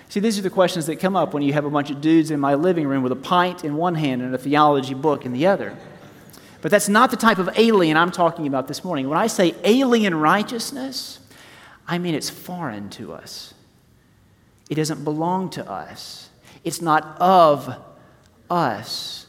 See, 0.08 0.20
these 0.20 0.38
are 0.38 0.42
the 0.42 0.50
questions 0.50 0.86
that 0.86 0.96
come 0.96 1.16
up 1.16 1.34
when 1.34 1.42
you 1.42 1.52
have 1.52 1.64
a 1.64 1.70
bunch 1.70 1.90
of 1.90 2.00
dudes 2.00 2.30
in 2.30 2.40
my 2.40 2.54
living 2.54 2.86
room 2.86 3.02
with 3.02 3.12
a 3.12 3.16
pint 3.16 3.64
in 3.64 3.76
one 3.76 3.94
hand 3.94 4.22
and 4.22 4.34
a 4.34 4.38
theology 4.38 4.94
book 4.94 5.26
in 5.26 5.32
the 5.32 5.46
other. 5.46 5.76
But 6.60 6.70
that's 6.70 6.88
not 6.88 7.10
the 7.10 7.16
type 7.16 7.38
of 7.38 7.50
alien 7.56 7.96
I'm 7.96 8.10
talking 8.10 8.46
about 8.46 8.68
this 8.68 8.82
morning. 8.84 9.08
When 9.08 9.18
I 9.18 9.26
say 9.26 9.54
alien 9.64 10.14
righteousness, 10.14 11.20
I 11.86 11.98
mean 11.98 12.14
it's 12.14 12.30
foreign 12.30 12.88
to 12.90 13.12
us. 13.12 13.54
It 14.70 14.74
doesn't 14.74 15.04
belong 15.04 15.50
to 15.50 15.70
us. 15.70 16.30
It's 16.64 16.82
not 16.82 17.18
of 17.20 17.76
us. 18.50 19.26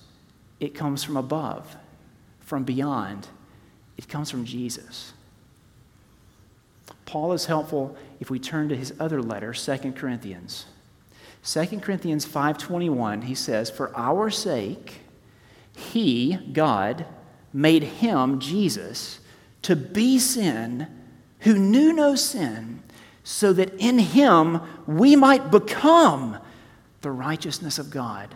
It 0.60 0.76
comes 0.76 1.04
from 1.04 1.18
above, 1.18 1.76
from 2.42 2.64
beyond. 2.64 3.28
It 3.98 4.08
comes 4.08 4.30
from 4.30 4.46
Jesus. 4.46 5.14
Paul 7.06 7.34
is 7.34 7.46
helpful 7.46 7.98
if 8.20 8.30
we 8.30 8.40
turn 8.40 8.70
to 8.70 8.76
his 8.76 8.94
other 9.00 9.22
letter, 9.22 9.54
2 9.54 9.94
Corinthians. 9.94 10.66
2 11.44 11.82
Corinthians 11.82 12.26
5:21, 12.26 13.24
he 13.24 13.36
says, 13.36 13.70
"For 13.70 13.96
our 13.96 14.30
sake 14.30 15.02
he, 15.76 16.38
God, 16.54 17.06
made 17.54 17.84
him, 17.84 18.40
Jesus, 18.40 19.20
to 19.62 19.76
be 19.76 20.20
sin 20.20 20.88
who 21.40 21.58
knew 21.58 21.94
no 21.94 22.16
sin, 22.16 22.84
so 23.24 23.54
that 23.54 23.74
in 23.76 24.00
him 24.00 24.60
we 24.86 25.16
might 25.16 25.50
become 25.50 26.38
the 27.02 27.12
righteousness 27.12 27.80
of 27.80 27.90
God. 27.90 28.36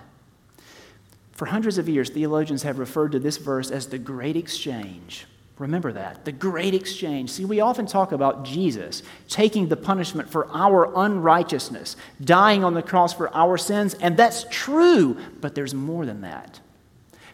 For 1.34 1.46
hundreds 1.46 1.77
of 1.77 1.89
years, 1.89 2.10
theologians 2.10 2.63
have 2.63 2.79
referred 2.79 3.12
to 3.13 3.20
this 3.20 3.38
verse 3.38 3.72
as 3.72 3.88
the 3.88 3.98
great 3.98 4.36
exchange. 4.36 5.25
Remember 5.60 5.91
that, 5.93 6.25
the 6.25 6.32
great 6.32 6.74
exchange. 6.74 7.29
See, 7.29 7.46
we 7.46 7.60
often 7.60 7.86
talk 7.86 8.12
about 8.12 8.43
Jesus 8.43 9.03
taking 9.29 9.67
the 9.67 9.77
punishment 9.77 10.29
for 10.29 10.48
our 10.51 10.91
unrighteousness, 10.96 11.96
dying 12.22 12.63
on 12.63 12.74
the 12.74 12.82
cross 12.82 13.13
for 13.13 13.34
our 13.36 13.58
sins, 13.58 13.93
and 13.96 14.17
that's 14.17 14.46
true, 14.50 15.17
but 15.41 15.53
there's 15.53 15.74
more 15.74 16.05
than 16.05 16.22
that. 16.22 16.60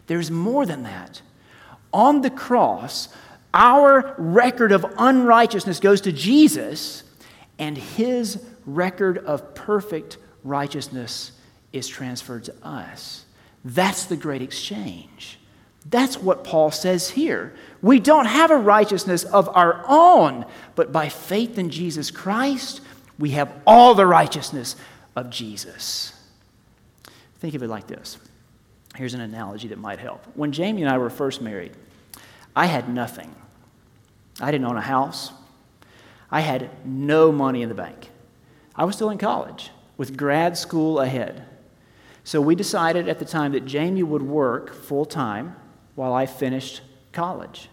There's 0.08 0.30
more 0.30 0.66
than 0.66 0.84
that. 0.84 1.22
On 1.94 2.22
the 2.22 2.30
cross, 2.30 3.10
our 3.54 4.16
record 4.18 4.72
of 4.72 4.86
unrighteousness 4.98 5.80
goes 5.80 6.02
to 6.02 6.12
Jesus, 6.12 7.04
and 7.58 7.78
his 7.78 8.44
record 8.66 9.18
of 9.20 9.56
perfect 9.56 10.18
righteousness 10.44 11.32
is 11.74 11.88
transferred 11.88 12.46
to 12.46 12.56
us. 12.64 13.26
That's 13.64 14.06
the 14.06 14.18
great 14.18 14.42
exchange. 14.42 15.40
That's 15.90 16.18
what 16.18 16.44
Paul 16.44 16.72
says 16.72 17.10
here. 17.10 17.54
We 17.82 18.00
don't 18.00 18.26
have 18.26 18.52
a 18.52 18.58
righteousness 18.58 19.24
of 19.24 19.50
our 19.56 19.84
own, 19.88 20.46
but 20.76 20.92
by 20.92 21.10
faith 21.10 21.58
in 21.58 21.70
Jesus 21.70 22.12
Christ, 22.12 22.82
we 23.18 23.32
have 23.32 23.52
all 23.66 23.96
the 23.96 24.06
righteousness 24.06 24.76
of 25.16 25.30
Jesus. 25.30 26.14
Think 27.40 27.56
of 27.56 27.64
it 27.64 27.68
like 27.68 27.88
this 27.88 28.18
Here's 28.96 29.14
an 29.14 29.22
analogy 29.22 29.70
that 29.70 29.78
might 29.78 30.00
help. 30.00 30.24
When 30.36 30.52
Jamie 30.52 30.84
and 30.84 30.92
I 30.92 30.98
were 30.98 31.10
first 31.10 31.42
married, 31.42 31.72
I 32.56 32.66
had 32.66 32.90
nothing. 32.90 33.34
I 34.42 34.52
didn't 34.52 34.68
own 34.68 34.78
a 34.78 34.82
house. 34.82 35.32
I 36.32 36.42
had 36.42 36.70
no 36.86 37.32
money 37.32 37.62
in 37.62 37.70
the 37.70 37.76
bank. 37.76 38.10
I 38.76 38.86
was 38.86 38.96
still 38.96 39.10
in 39.10 39.18
college 39.18 39.72
with 40.00 40.16
grad 40.16 40.58
school 40.58 41.02
ahead. 41.02 41.46
So 42.24 42.40
we 42.40 42.56
decided 42.56 43.10
at 43.10 43.20
the 43.20 43.26
time 43.26 43.52
that 43.52 43.66
Jamie 43.66 44.02
would 44.02 44.24
work 44.24 44.74
full 44.74 45.04
time 45.06 45.58
while 45.96 46.14
I 46.14 46.26
finished 46.26 46.82
college. 47.12 47.70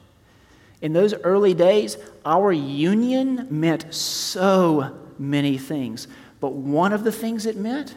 In 0.83 0.93
those 0.93 1.15
early 1.15 1.55
days, 1.55 1.97
our 2.25 2.53
union 2.53 3.47
meant 3.49 3.95
so 3.95 4.99
many 5.21 5.57
things. 5.57 6.09
But 6.41 6.53
one 6.55 6.93
of 6.93 7.05
the 7.05 7.13
things 7.13 7.47
it 7.47 7.57
meant 7.57 7.95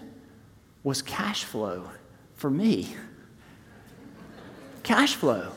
was 0.83 1.01
cash 1.01 1.43
flow 1.43 1.89
for 2.35 2.51
me 2.51 2.95
cash 4.89 5.13
flow. 5.13 5.51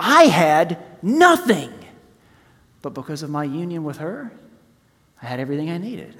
I 0.00 0.24
had 0.24 0.78
nothing. 1.00 1.72
But 2.82 2.92
because 2.92 3.22
of 3.22 3.30
my 3.30 3.44
union 3.44 3.84
with 3.84 3.98
her, 3.98 4.32
I 5.22 5.26
had 5.26 5.38
everything 5.38 5.70
I 5.70 5.78
needed. 5.78 6.16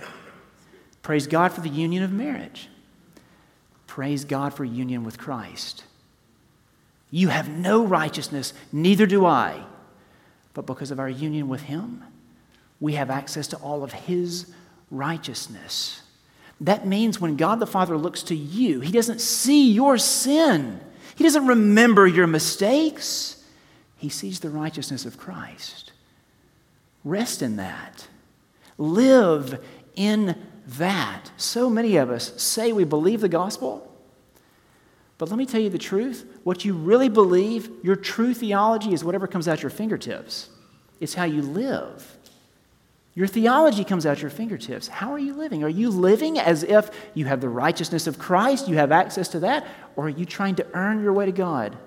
Praise 1.07 1.29
God 1.29 1.53
for 1.53 1.61
the 1.61 1.69
union 1.69 2.03
of 2.03 2.11
marriage. 2.11 2.69
Praise 3.87 4.25
God 4.25 4.53
for 4.53 4.65
union 4.65 5.05
with 5.05 5.19
Christ. 5.19 5.85
You 7.13 7.29
have 7.29 7.49
no 7.49 7.85
righteousness, 7.85 8.53
neither 8.73 9.07
do 9.07 9.25
I. 9.25 9.63
But 10.53 10.67
because 10.67 10.91
of 10.91 10.99
our 10.99 11.09
union 11.09 11.47
with 11.47 11.63
Him, 11.63 12.03
we 12.81 12.95
have 12.95 13.09
access 13.09 13.47
to 13.47 13.57
all 13.59 13.85
of 13.85 13.93
His 13.93 14.53
righteousness. 14.91 16.03
That 16.61 16.89
means 16.89 17.21
when 17.21 17.37
God 17.37 17.61
the 17.61 17.69
Father 17.69 17.97
looks 17.97 18.25
to 18.25 18.35
you, 18.35 18.81
He 18.81 18.91
doesn't 18.91 19.21
see 19.21 19.71
your 19.71 19.99
sin. 19.99 20.81
He 21.15 21.23
doesn't 21.23 21.47
remember 21.47 22.09
your 22.09 22.27
mistakes, 22.27 23.45
He 23.97 24.09
sees 24.09 24.41
the 24.41 24.51
righteousness 24.51 25.07
of 25.07 25.19
Christ. 25.19 25.93
Rest 27.05 27.43
in 27.43 27.55
that. 27.59 28.09
Live 28.77 29.65
in 29.95 30.35
that. 30.67 31.31
So 31.37 31.71
many 31.71 31.97
of 31.97 32.11
us 32.11 32.41
say 32.43 32.73
we 32.73 32.85
believe 32.85 33.21
the 33.21 33.29
gospel, 33.29 33.93
but 35.19 35.31
let 35.31 35.39
me 35.39 35.47
tell 35.47 35.61
you 35.61 35.71
the 35.71 35.79
truth. 35.79 36.27
What 36.45 36.65
you 36.65 36.75
really 36.75 37.09
believe, 37.09 37.71
your 37.83 37.97
true 37.97 38.35
theology, 38.35 38.93
is 38.93 39.03
whatever 39.03 39.27
comes 39.27 39.49
out 39.49 39.63
your 39.63 39.71
fingertips. 39.71 40.51
It's 41.01 41.15
how 41.15 41.25
you 41.25 41.43
live. 41.43 42.17
Your 43.15 43.27
theology 43.27 43.83
comes 43.83 44.05
out 44.05 44.21
your 44.21 44.31
fingertips. 44.31 44.89
How 44.89 45.13
are 45.13 45.19
you 45.19 45.33
living? 45.33 45.65
Are 45.65 45.71
you 45.71 45.89
living 45.89 46.39
as 46.39 46.63
if 46.63 46.91
you 47.15 47.25
have 47.25 47.41
the 47.41 47.49
righteousness 47.49 48.07
of 48.07 48.19
Christ, 48.19 48.69
you 48.69 48.77
have 48.77 48.93
access 48.93 49.29
to 49.29 49.41
that, 49.41 49.67
or 49.97 50.07
are 50.07 50.11
you 50.11 50.27
trying 50.27 50.57
to 50.57 50.67
earn 50.75 51.03
your 51.03 51.15
way 51.15 51.25
to 51.25 51.33
God? 51.33 51.79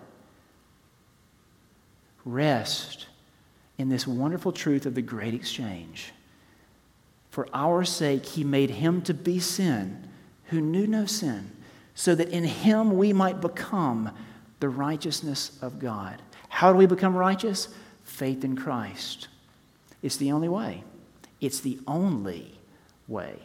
Rest 2.26 3.06
in 3.78 3.90
this 3.90 4.08
wonderful 4.08 4.52
truth 4.52 4.88
of 4.88 4.96
the 4.96 5.04
great 5.04 5.36
exchange. 5.36 6.14
For 7.30 7.48
our 7.54 7.84
sake, 7.84 8.26
he 8.26 8.44
made 8.44 8.72
him 8.72 9.02
to 9.04 9.14
be 9.14 9.40
sin 9.40 10.08
who 10.46 10.62
knew 10.62 10.88
no 10.88 11.06
sin, 11.06 11.52
so 11.94 12.16
that 12.16 12.30
in 12.30 12.44
him 12.44 12.98
we 12.98 13.14
might 13.14 13.40
become 13.40 14.12
the 14.60 14.70
righteousness 14.70 15.58
of 15.62 15.80
God. 15.80 16.22
How 16.50 16.72
do 16.72 16.78
we 16.78 16.88
become 16.88 17.16
righteous? 17.16 17.70
Faith 18.04 18.44
in 18.44 18.56
Christ. 18.56 19.28
It's 20.02 20.18
the 20.18 20.32
only 20.32 20.50
way. 20.50 20.84
It's 21.40 21.60
the 21.60 21.80
only 21.88 22.58
way. 23.08 23.40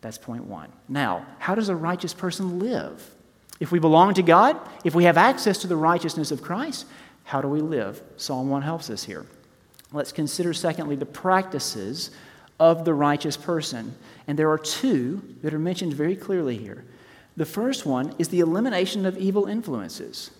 That's 0.00 0.18
point 0.18 0.44
one. 0.44 0.70
Now, 0.88 1.24
how 1.38 1.54
does 1.54 1.68
a 1.68 1.76
righteous 1.76 2.12
person 2.12 2.58
live? 2.58 3.14
If 3.60 3.70
we 3.72 3.78
belong 3.78 4.14
to 4.14 4.22
God, 4.22 4.58
if 4.84 4.94
we 4.94 5.04
have 5.04 5.16
access 5.16 5.58
to 5.58 5.66
the 5.66 5.76
righteousness 5.76 6.30
of 6.30 6.42
Christ, 6.42 6.86
how 7.22 7.40
do 7.40 7.48
we 7.48 7.60
live? 7.60 8.02
Psalm 8.16 8.50
1 8.50 8.62
helps 8.62 8.90
us 8.90 9.04
here. 9.04 9.24
Let's 9.92 10.12
consider, 10.12 10.52
secondly, 10.52 10.96
the 10.96 11.06
practices 11.06 12.10
of 12.58 12.84
the 12.84 12.94
righteous 12.94 13.36
person. 13.36 13.94
And 14.26 14.38
there 14.38 14.50
are 14.50 14.58
two 14.58 15.22
that 15.42 15.54
are 15.54 15.58
mentioned 15.58 15.94
very 15.94 16.16
clearly 16.16 16.56
here. 16.56 16.84
The 17.36 17.44
first 17.44 17.84
one 17.84 18.14
is 18.18 18.28
the 18.28 18.40
elimination 18.40 19.06
of 19.06 19.18
evil 19.18 19.46
influences. 19.46 20.30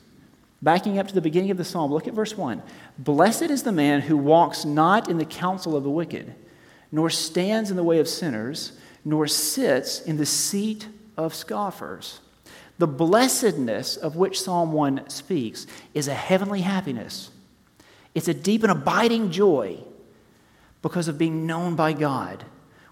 Backing 0.63 0.99
up 0.99 1.09
to 1.09 1.15
the 1.15 1.21
beginning 1.21 1.51
of 1.51 1.57
the 1.57 1.65
psalm, 1.65 1.93
look 1.93 2.07
at 2.07 2.15
verse 2.15 2.37
1. 2.37 2.63
Blessed 2.99 3.43
is 3.43 3.65
the 3.65 3.73
man 3.73 4.01
who 4.01 4.17
walks 4.17 4.65
not 4.65 5.09
in 5.11 5.19
the 5.19 5.25
counsel 5.25 5.77
of 5.77 5.83
the 5.83 5.91
wicked, 5.91 6.35
nor 6.91 7.11
stands 7.11 7.71
in 7.71 7.77
the 7.77 7.83
way 7.83 7.99
of 7.99 8.09
sinners, 8.09 8.73
nor 9.05 9.27
sits 9.27 10.01
in 10.01 10.17
the 10.17 10.25
seat 10.25 10.89
of 11.17 11.35
scoffers. 11.35 12.21
The 12.79 12.87
blessedness 12.87 13.97
of 13.97 14.17
which 14.17 14.41
Psalm 14.41 14.73
1 14.73 15.11
speaks 15.11 15.67
is 15.93 16.09
a 16.09 16.15
heavenly 16.15 16.63
happiness. 16.63 17.31
It's 18.15 18.29
a 18.29 18.35
deep 18.35 18.63
and 18.63 18.73
abiding 18.73 19.33
joy 19.33 19.81
because 20.85 21.09
of 21.09 21.17
being 21.17 21.47
known 21.47 21.75
by 21.75 21.95
God. 21.95 22.45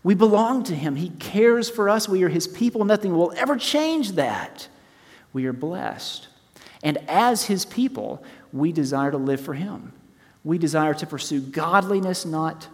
We 0.02 0.14
belong 0.14 0.64
to 0.64 0.74
Him. 0.74 0.96
He 0.96 1.10
cares 1.10 1.68
for 1.68 1.90
us. 1.90 2.08
We 2.08 2.22
are 2.22 2.30
His 2.30 2.48
people. 2.48 2.86
Nothing 2.86 3.14
will 3.14 3.34
ever 3.36 3.58
change 3.58 4.12
that. 4.12 4.66
We 5.34 5.44
are 5.44 5.52
blessed. 5.52 6.28
And 6.82 6.96
as 7.06 7.44
His 7.44 7.66
people, 7.66 8.24
we 8.50 8.72
desire 8.72 9.10
to 9.10 9.18
live 9.18 9.42
for 9.42 9.52
Him. 9.52 9.92
We 10.42 10.56
desire 10.56 10.94
to 10.94 11.06
pursue 11.06 11.42
godliness, 11.42 12.24
not 12.24 12.66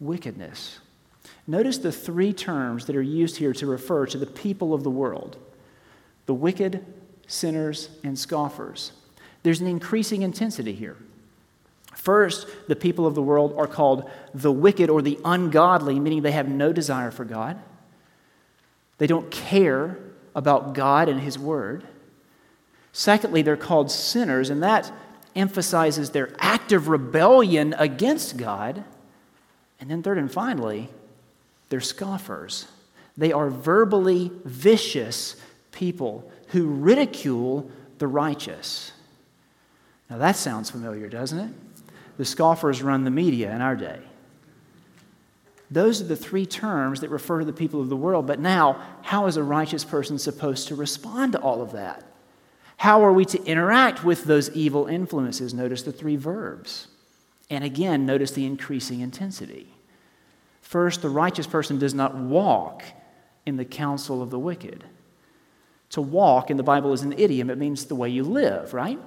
wickedness. 0.00 0.80
Notice 1.46 1.78
the 1.78 1.92
three 1.92 2.32
terms 2.32 2.86
that 2.86 2.96
are 2.96 3.02
used 3.02 3.36
here 3.36 3.52
to 3.52 3.66
refer 3.66 4.04
to 4.06 4.18
the 4.18 4.26
people 4.26 4.74
of 4.74 4.82
the 4.82 4.90
world 4.90 5.38
the 6.26 6.34
wicked, 6.34 6.84
sinners, 7.28 7.88
and 8.02 8.18
scoffers. 8.18 8.90
There's 9.44 9.60
an 9.60 9.68
increasing 9.68 10.22
intensity 10.22 10.72
here. 10.72 10.96
First, 11.96 12.46
the 12.68 12.76
people 12.76 13.06
of 13.06 13.14
the 13.14 13.22
world 13.22 13.54
are 13.56 13.66
called 13.66 14.08
the 14.34 14.52
wicked 14.52 14.90
or 14.90 15.00
the 15.00 15.18
ungodly, 15.24 15.98
meaning 15.98 16.20
they 16.20 16.32
have 16.32 16.48
no 16.48 16.72
desire 16.72 17.10
for 17.10 17.24
God. 17.24 17.58
They 18.98 19.06
don't 19.06 19.30
care 19.30 19.98
about 20.34 20.74
God 20.74 21.08
and 21.08 21.20
His 21.20 21.38
Word. 21.38 21.84
Secondly, 22.92 23.40
they're 23.40 23.56
called 23.56 23.90
sinners, 23.90 24.50
and 24.50 24.62
that 24.62 24.92
emphasizes 25.34 26.10
their 26.10 26.32
active 26.38 26.88
rebellion 26.88 27.74
against 27.78 28.36
God. 28.36 28.84
And 29.80 29.90
then, 29.90 30.02
third 30.02 30.18
and 30.18 30.30
finally, 30.30 30.90
they're 31.70 31.80
scoffers. 31.80 32.68
They 33.16 33.32
are 33.32 33.48
verbally 33.48 34.30
vicious 34.44 35.36
people 35.72 36.30
who 36.48 36.66
ridicule 36.66 37.70
the 37.98 38.06
righteous. 38.06 38.92
Now, 40.10 40.18
that 40.18 40.36
sounds 40.36 40.70
familiar, 40.70 41.08
doesn't 41.08 41.38
it? 41.38 41.50
The 42.16 42.24
scoffers 42.24 42.82
run 42.82 43.04
the 43.04 43.10
media 43.10 43.54
in 43.54 43.60
our 43.60 43.76
day. 43.76 44.00
Those 45.70 46.00
are 46.00 46.04
the 46.04 46.16
three 46.16 46.46
terms 46.46 47.00
that 47.00 47.10
refer 47.10 47.40
to 47.40 47.44
the 47.44 47.52
people 47.52 47.80
of 47.80 47.88
the 47.88 47.96
world. 47.96 48.26
But 48.26 48.38
now, 48.38 48.80
how 49.02 49.26
is 49.26 49.36
a 49.36 49.42
righteous 49.42 49.84
person 49.84 50.18
supposed 50.18 50.68
to 50.68 50.76
respond 50.76 51.32
to 51.32 51.40
all 51.40 51.60
of 51.60 51.72
that? 51.72 52.04
How 52.76 53.04
are 53.04 53.12
we 53.12 53.24
to 53.26 53.42
interact 53.44 54.04
with 54.04 54.24
those 54.24 54.50
evil 54.50 54.86
influences? 54.86 55.54
Notice 55.54 55.82
the 55.82 55.92
three 55.92 56.16
verbs. 56.16 56.88
And 57.50 57.64
again, 57.64 58.06
notice 58.06 58.32
the 58.32 58.44
increasing 58.44 59.00
intensity. 59.00 59.72
First, 60.60 61.02
the 61.02 61.08
righteous 61.08 61.46
person 61.46 61.78
does 61.78 61.94
not 61.94 62.14
walk 62.14 62.82
in 63.44 63.56
the 63.56 63.64
counsel 63.64 64.22
of 64.22 64.30
the 64.30 64.38
wicked. 64.38 64.84
To 65.90 66.00
walk 66.00 66.50
in 66.50 66.56
the 66.56 66.62
Bible 66.62 66.92
is 66.92 67.02
an 67.02 67.12
idiom, 67.12 67.50
it 67.50 67.58
means 67.58 67.84
the 67.84 67.94
way 67.94 68.08
you 68.08 68.24
live, 68.24 68.74
right? 68.74 68.98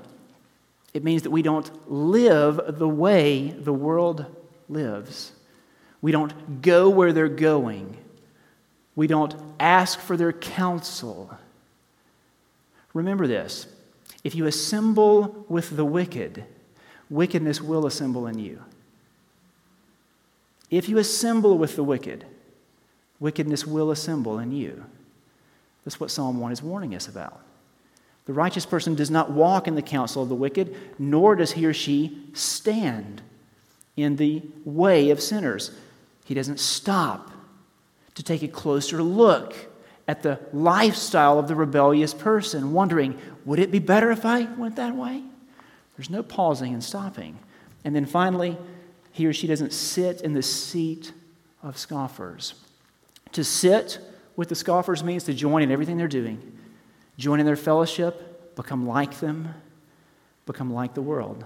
It 0.94 1.04
means 1.04 1.24
that 1.24 1.32
we 1.32 1.42
don't 1.42 1.70
live 1.92 2.78
the 2.80 2.88
way 2.88 3.50
the 3.50 3.74
world 3.74 4.26
lives. 4.68 5.32
We 6.02 6.12
don't 6.12 6.62
go 6.62 6.90
where 6.90 7.14
they're 7.14 7.28
going. 7.28 7.98
We 8.96 9.08
don't 9.08 9.36
ask 9.60 10.00
for 10.00 10.18
their 10.18 10.34
counsel. 10.34 11.38
Remember 12.94 13.28
this 13.28 13.68
if 14.24 14.36
you 14.36 14.46
assemble 14.46 15.46
with 15.48 15.76
the 15.76 15.86
wicked, 15.86 16.44
wickedness 17.10 17.62
will 17.62 17.86
assemble 17.86 18.28
in 18.28 18.40
you. 18.40 18.62
If 20.70 20.90
you 20.90 20.98
assemble 20.98 21.58
with 21.58 21.76
the 21.76 21.84
wicked, 21.84 22.26
wickedness 23.20 23.66
will 23.66 23.92
assemble 23.92 24.40
in 24.40 24.52
you. 24.52 24.86
That's 25.84 26.00
what 26.00 26.12
Psalm 26.12 26.40
1 26.40 26.52
is 26.52 26.62
warning 26.62 26.94
us 26.94 27.08
about. 27.08 27.42
The 28.30 28.36
righteous 28.36 28.64
person 28.64 28.94
does 28.94 29.10
not 29.10 29.32
walk 29.32 29.68
in 29.68 29.74
the 29.74 29.82
counsel 29.82 30.22
of 30.22 30.30
the 30.30 30.36
wicked, 30.36 30.76
nor 31.00 31.36
does 31.36 31.54
he 31.54 31.66
or 31.66 31.74
she 31.74 32.16
stand 32.34 33.24
in 33.98 34.18
the 34.18 34.44
way 34.64 35.10
of 35.10 35.20
sinners. 35.20 35.72
He 36.26 36.36
doesn't 36.36 36.60
stop 36.60 37.32
to 38.14 38.22
take 38.22 38.44
a 38.44 38.48
closer 38.48 39.02
look 39.02 39.56
at 40.08 40.22
the 40.22 40.40
lifestyle 40.54 41.40
of 41.40 41.48
the 41.48 41.56
rebellious 41.56 42.14
person, 42.14 42.72
wondering, 42.72 43.18
would 43.46 43.58
it 43.58 43.72
be 43.72 43.80
better 43.80 44.12
if 44.12 44.24
I 44.28 44.44
went 44.44 44.76
that 44.76 44.96
way? 44.96 45.24
There's 45.98 46.12
no 46.12 46.22
pausing 46.22 46.72
and 46.72 46.84
stopping. 46.84 47.40
And 47.84 47.96
then 47.96 48.06
finally, 48.06 48.60
he 49.12 49.26
or 49.26 49.34
she 49.34 49.48
doesn't 49.48 49.74
sit 49.74 50.22
in 50.22 50.36
the 50.36 50.44
seat 50.44 51.14
of 51.64 51.80
scoffers. 51.80 52.54
To 53.32 53.44
sit 53.44 53.98
with 54.36 54.50
the 54.50 54.56
scoffers 54.56 55.04
means 55.04 55.24
to 55.24 55.34
join 55.34 55.64
in 55.64 55.72
everything 55.72 55.98
they're 55.98 56.08
doing, 56.08 56.59
join 57.20 57.40
in 57.40 57.46
their 57.46 57.56
fellowship, 57.56 58.56
become 58.56 58.88
like 58.88 59.20
them, 59.20 59.54
become 60.46 60.74
like 60.74 60.94
the 60.96 61.02
world. 61.02 61.46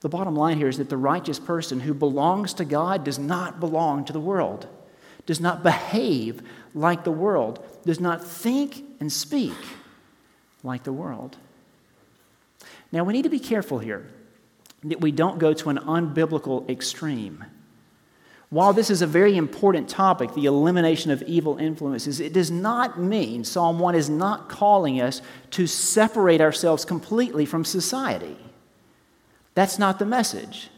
The 0.00 0.08
bottom 0.08 0.34
line 0.34 0.56
here 0.56 0.68
is 0.68 0.78
that 0.78 0.88
the 0.88 0.96
righteous 0.96 1.38
person 1.38 1.80
who 1.80 1.94
belongs 1.94 2.54
to 2.54 2.64
God 2.64 3.04
does 3.04 3.18
not 3.18 3.60
belong 3.60 4.04
to 4.06 4.12
the 4.12 4.20
world, 4.20 4.66
does 5.26 5.40
not 5.40 5.62
behave 5.62 6.42
like 6.74 7.04
the 7.04 7.12
world, 7.12 7.64
does 7.84 8.00
not 8.00 8.24
think 8.24 8.84
and 9.00 9.12
speak 9.12 9.54
like 10.62 10.82
the 10.82 10.92
world. 10.92 11.36
Now, 12.90 13.04
we 13.04 13.12
need 13.12 13.22
to 13.22 13.28
be 13.28 13.40
careful 13.40 13.78
here 13.78 14.08
that 14.82 15.00
we 15.00 15.12
don't 15.12 15.38
go 15.38 15.52
to 15.52 15.70
an 15.70 15.78
unbiblical 15.78 16.68
extreme. 16.68 17.44
While 18.50 18.72
this 18.72 18.90
is 18.90 19.02
a 19.02 19.06
very 19.06 19.36
important 19.36 19.88
topic, 19.88 20.34
the 20.34 20.46
elimination 20.46 21.10
of 21.10 21.22
evil 21.22 21.58
influences, 21.58 22.20
it 22.20 22.32
does 22.32 22.50
not 22.50 23.00
mean, 23.00 23.42
Psalm 23.44 23.78
1 23.78 23.94
is 23.94 24.08
not 24.08 24.48
calling 24.48 25.00
us 25.00 25.22
to 25.52 25.66
separate 25.66 26.40
ourselves 26.40 26.84
completely 26.84 27.46
from 27.46 27.64
society. 27.64 28.36
That's 29.54 29.78
not 29.78 29.98
the 29.98 30.06
message. 30.06 30.70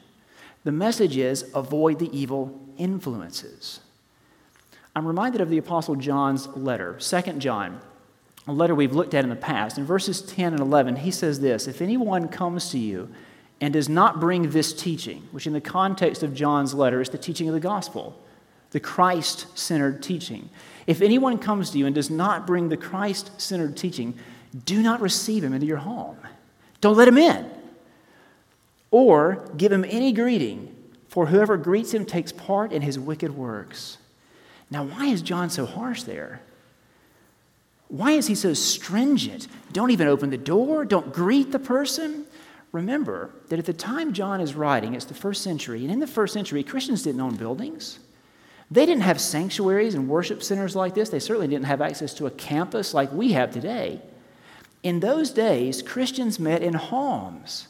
The 0.64 0.72
message 0.72 1.16
is 1.16 1.50
avoid 1.54 1.98
the 1.98 2.16
evil 2.16 2.60
influences. 2.78 3.80
I'm 4.94 5.06
reminded 5.06 5.40
of 5.40 5.50
the 5.50 5.58
Apostle 5.58 5.96
John's 5.96 6.48
letter, 6.48 6.96
2 6.98 7.34
John, 7.34 7.80
a 8.46 8.52
letter 8.52 8.74
we've 8.74 8.94
looked 8.94 9.12
at 9.12 9.24
in 9.24 9.30
the 9.30 9.36
past. 9.36 9.76
In 9.76 9.84
verses 9.84 10.22
10 10.22 10.52
and 10.52 10.60
11, 10.60 10.96
he 10.96 11.10
says 11.10 11.40
this 11.40 11.66
If 11.66 11.82
anyone 11.82 12.28
comes 12.28 12.70
to 12.70 12.78
you 12.78 13.10
and 13.60 13.72
does 13.72 13.88
not 13.88 14.20
bring 14.20 14.50
this 14.50 14.72
teaching, 14.72 15.28
which 15.32 15.46
in 15.46 15.52
the 15.52 15.60
context 15.60 16.22
of 16.22 16.34
John's 16.34 16.74
letter 16.74 17.00
is 17.00 17.08
the 17.08 17.18
teaching 17.18 17.48
of 17.48 17.54
the 17.54 17.60
gospel, 17.60 18.20
the 18.70 18.80
Christ 18.80 19.46
centered 19.58 20.02
teaching. 20.02 20.50
If 20.86 21.00
anyone 21.00 21.38
comes 21.38 21.70
to 21.70 21.78
you 21.78 21.86
and 21.86 21.94
does 21.94 22.10
not 22.10 22.46
bring 22.46 22.68
the 22.68 22.76
Christ 22.76 23.40
centered 23.40 23.76
teaching, 23.76 24.14
do 24.64 24.82
not 24.82 25.00
receive 25.00 25.42
him 25.42 25.52
into 25.52 25.66
your 25.66 25.78
home. 25.78 26.18
Don't 26.80 26.96
let 26.96 27.08
him 27.08 27.18
in. 27.18 27.50
Or 28.90 29.50
give 29.56 29.72
him 29.72 29.84
any 29.88 30.12
greeting, 30.12 30.74
for 31.08 31.26
whoever 31.26 31.56
greets 31.56 31.92
him 31.92 32.04
takes 32.04 32.32
part 32.32 32.72
in 32.72 32.82
his 32.82 32.98
wicked 32.98 33.36
works. 33.36 33.98
Now, 34.70 34.84
why 34.84 35.06
is 35.06 35.22
John 35.22 35.50
so 35.50 35.64
harsh 35.64 36.02
there? 36.02 36.40
Why 37.88 38.12
is 38.12 38.26
he 38.26 38.34
so 38.34 38.52
stringent? 38.52 39.48
Don't 39.72 39.90
even 39.90 40.08
open 40.08 40.30
the 40.30 40.36
door, 40.36 40.84
don't 40.84 41.12
greet 41.12 41.52
the 41.52 41.58
person. 41.58 42.25
Remember 42.76 43.30
that 43.48 43.58
at 43.58 43.64
the 43.64 43.72
time 43.72 44.12
John 44.12 44.38
is 44.38 44.54
writing, 44.54 44.94
it's 44.94 45.06
the 45.06 45.14
first 45.14 45.42
century, 45.42 45.82
and 45.82 45.90
in 45.90 45.98
the 45.98 46.06
first 46.06 46.34
century, 46.34 46.62
Christians 46.62 47.02
didn't 47.02 47.22
own 47.22 47.34
buildings. 47.34 48.00
They 48.70 48.84
didn't 48.84 49.04
have 49.04 49.18
sanctuaries 49.18 49.94
and 49.94 50.06
worship 50.10 50.42
centers 50.42 50.76
like 50.76 50.94
this. 50.94 51.08
They 51.08 51.18
certainly 51.18 51.48
didn't 51.48 51.64
have 51.64 51.80
access 51.80 52.12
to 52.14 52.26
a 52.26 52.30
campus 52.30 52.92
like 52.92 53.10
we 53.12 53.32
have 53.32 53.50
today. 53.50 54.02
In 54.82 55.00
those 55.00 55.30
days, 55.30 55.80
Christians 55.80 56.38
met 56.38 56.62
in 56.62 56.74
homes. 56.74 57.68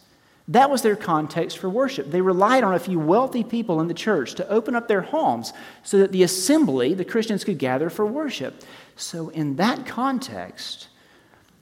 That 0.49 0.71
was 0.71 0.83
their 0.83 0.97
context 0.97 1.59
for 1.59 1.71
worship. 1.71 2.11
They 2.11 2.21
relied 2.21 2.65
on 2.65 2.75
a 2.75 2.81
few 2.81 2.99
wealthy 2.99 3.45
people 3.45 3.81
in 3.81 3.87
the 3.87 3.95
church 3.95 4.35
to 4.35 4.49
open 4.49 4.75
up 4.75 4.89
their 4.89 5.03
homes 5.03 5.53
so 5.85 5.99
that 5.99 6.11
the 6.11 6.25
assembly, 6.25 6.95
the 6.95 7.05
Christians, 7.05 7.45
could 7.45 7.59
gather 7.59 7.91
for 7.91 8.05
worship. 8.05 8.65
So, 8.97 9.29
in 9.29 9.55
that 9.55 9.87
context, 9.87 10.89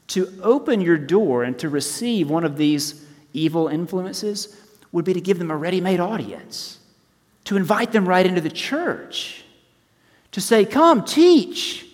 to 0.09 0.33
open 0.43 0.81
your 0.81 0.97
door 0.97 1.45
and 1.45 1.59
to 1.59 1.69
receive 1.69 2.31
one 2.31 2.45
of 2.45 2.57
these 2.57 3.04
evil 3.35 3.69
influences 3.69 4.57
would 4.93 5.05
be 5.05 5.13
to 5.13 5.21
give 5.21 5.39
them 5.39 5.51
a 5.51 5.57
ready 5.57 5.81
made 5.81 6.01
audience, 6.01 6.79
to 7.45 7.57
invite 7.57 7.93
them 7.93 8.09
right 8.09 8.25
into 8.25 8.41
the 8.41 8.51
church, 8.51 9.45
to 10.33 10.41
say, 10.41 10.65
Come, 10.65 11.05
teach. 11.05 11.87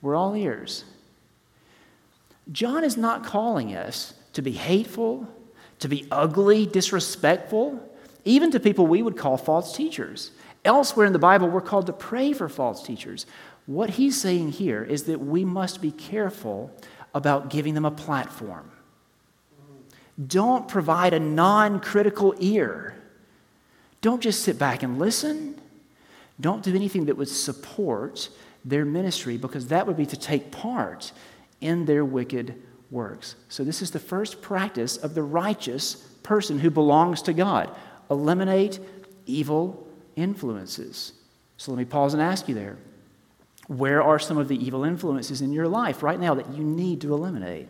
We're 0.00 0.14
all 0.14 0.36
ears. 0.36 0.84
John 2.52 2.84
is 2.84 2.96
not 2.96 3.24
calling 3.24 3.74
us 3.74 4.12
to 4.34 4.42
be 4.42 4.52
hateful, 4.52 5.26
to 5.78 5.88
be 5.88 6.06
ugly, 6.10 6.66
disrespectful, 6.66 7.80
even 8.24 8.50
to 8.50 8.60
people 8.60 8.86
we 8.86 9.02
would 9.02 9.16
call 9.16 9.36
false 9.36 9.74
teachers. 9.74 10.30
Elsewhere 10.64 11.06
in 11.06 11.12
the 11.12 11.18
Bible, 11.18 11.48
we're 11.48 11.60
called 11.60 11.86
to 11.86 11.92
pray 11.92 12.32
for 12.32 12.48
false 12.48 12.82
teachers. 12.82 13.26
What 13.66 13.90
he's 13.90 14.20
saying 14.20 14.52
here 14.52 14.82
is 14.82 15.04
that 15.04 15.20
we 15.20 15.44
must 15.44 15.80
be 15.80 15.90
careful 15.90 16.70
about 17.14 17.48
giving 17.48 17.74
them 17.74 17.84
a 17.84 17.90
platform. 17.90 18.70
Don't 20.26 20.68
provide 20.68 21.12
a 21.12 21.20
non 21.20 21.80
critical 21.80 22.34
ear. 22.38 22.94
Don't 24.00 24.20
just 24.22 24.42
sit 24.42 24.58
back 24.58 24.82
and 24.82 24.98
listen. 24.98 25.60
Don't 26.40 26.62
do 26.62 26.74
anything 26.74 27.06
that 27.06 27.16
would 27.16 27.28
support 27.28 28.28
their 28.64 28.84
ministry 28.84 29.36
because 29.36 29.68
that 29.68 29.86
would 29.86 29.96
be 29.96 30.06
to 30.06 30.16
take 30.16 30.50
part 30.50 31.12
in 31.60 31.84
their 31.84 32.04
wicked 32.04 32.60
works. 32.90 33.36
So, 33.48 33.64
this 33.64 33.82
is 33.82 33.90
the 33.90 33.98
first 33.98 34.42
practice 34.42 34.96
of 34.96 35.14
the 35.14 35.22
righteous 35.22 35.94
person 36.22 36.58
who 36.58 36.70
belongs 36.70 37.22
to 37.22 37.32
God. 37.32 37.74
Eliminate 38.10 38.78
evil 39.26 39.86
influences. 40.16 41.12
So, 41.56 41.72
let 41.72 41.78
me 41.78 41.84
pause 41.84 42.14
and 42.14 42.22
ask 42.22 42.48
you 42.48 42.54
there. 42.54 42.76
Where 43.66 44.02
are 44.02 44.18
some 44.18 44.36
of 44.36 44.48
the 44.48 44.62
evil 44.64 44.84
influences 44.84 45.40
in 45.40 45.52
your 45.52 45.68
life 45.68 46.02
right 46.02 46.20
now 46.20 46.34
that 46.34 46.52
you 46.52 46.62
need 46.62 47.00
to 47.00 47.14
eliminate? 47.14 47.68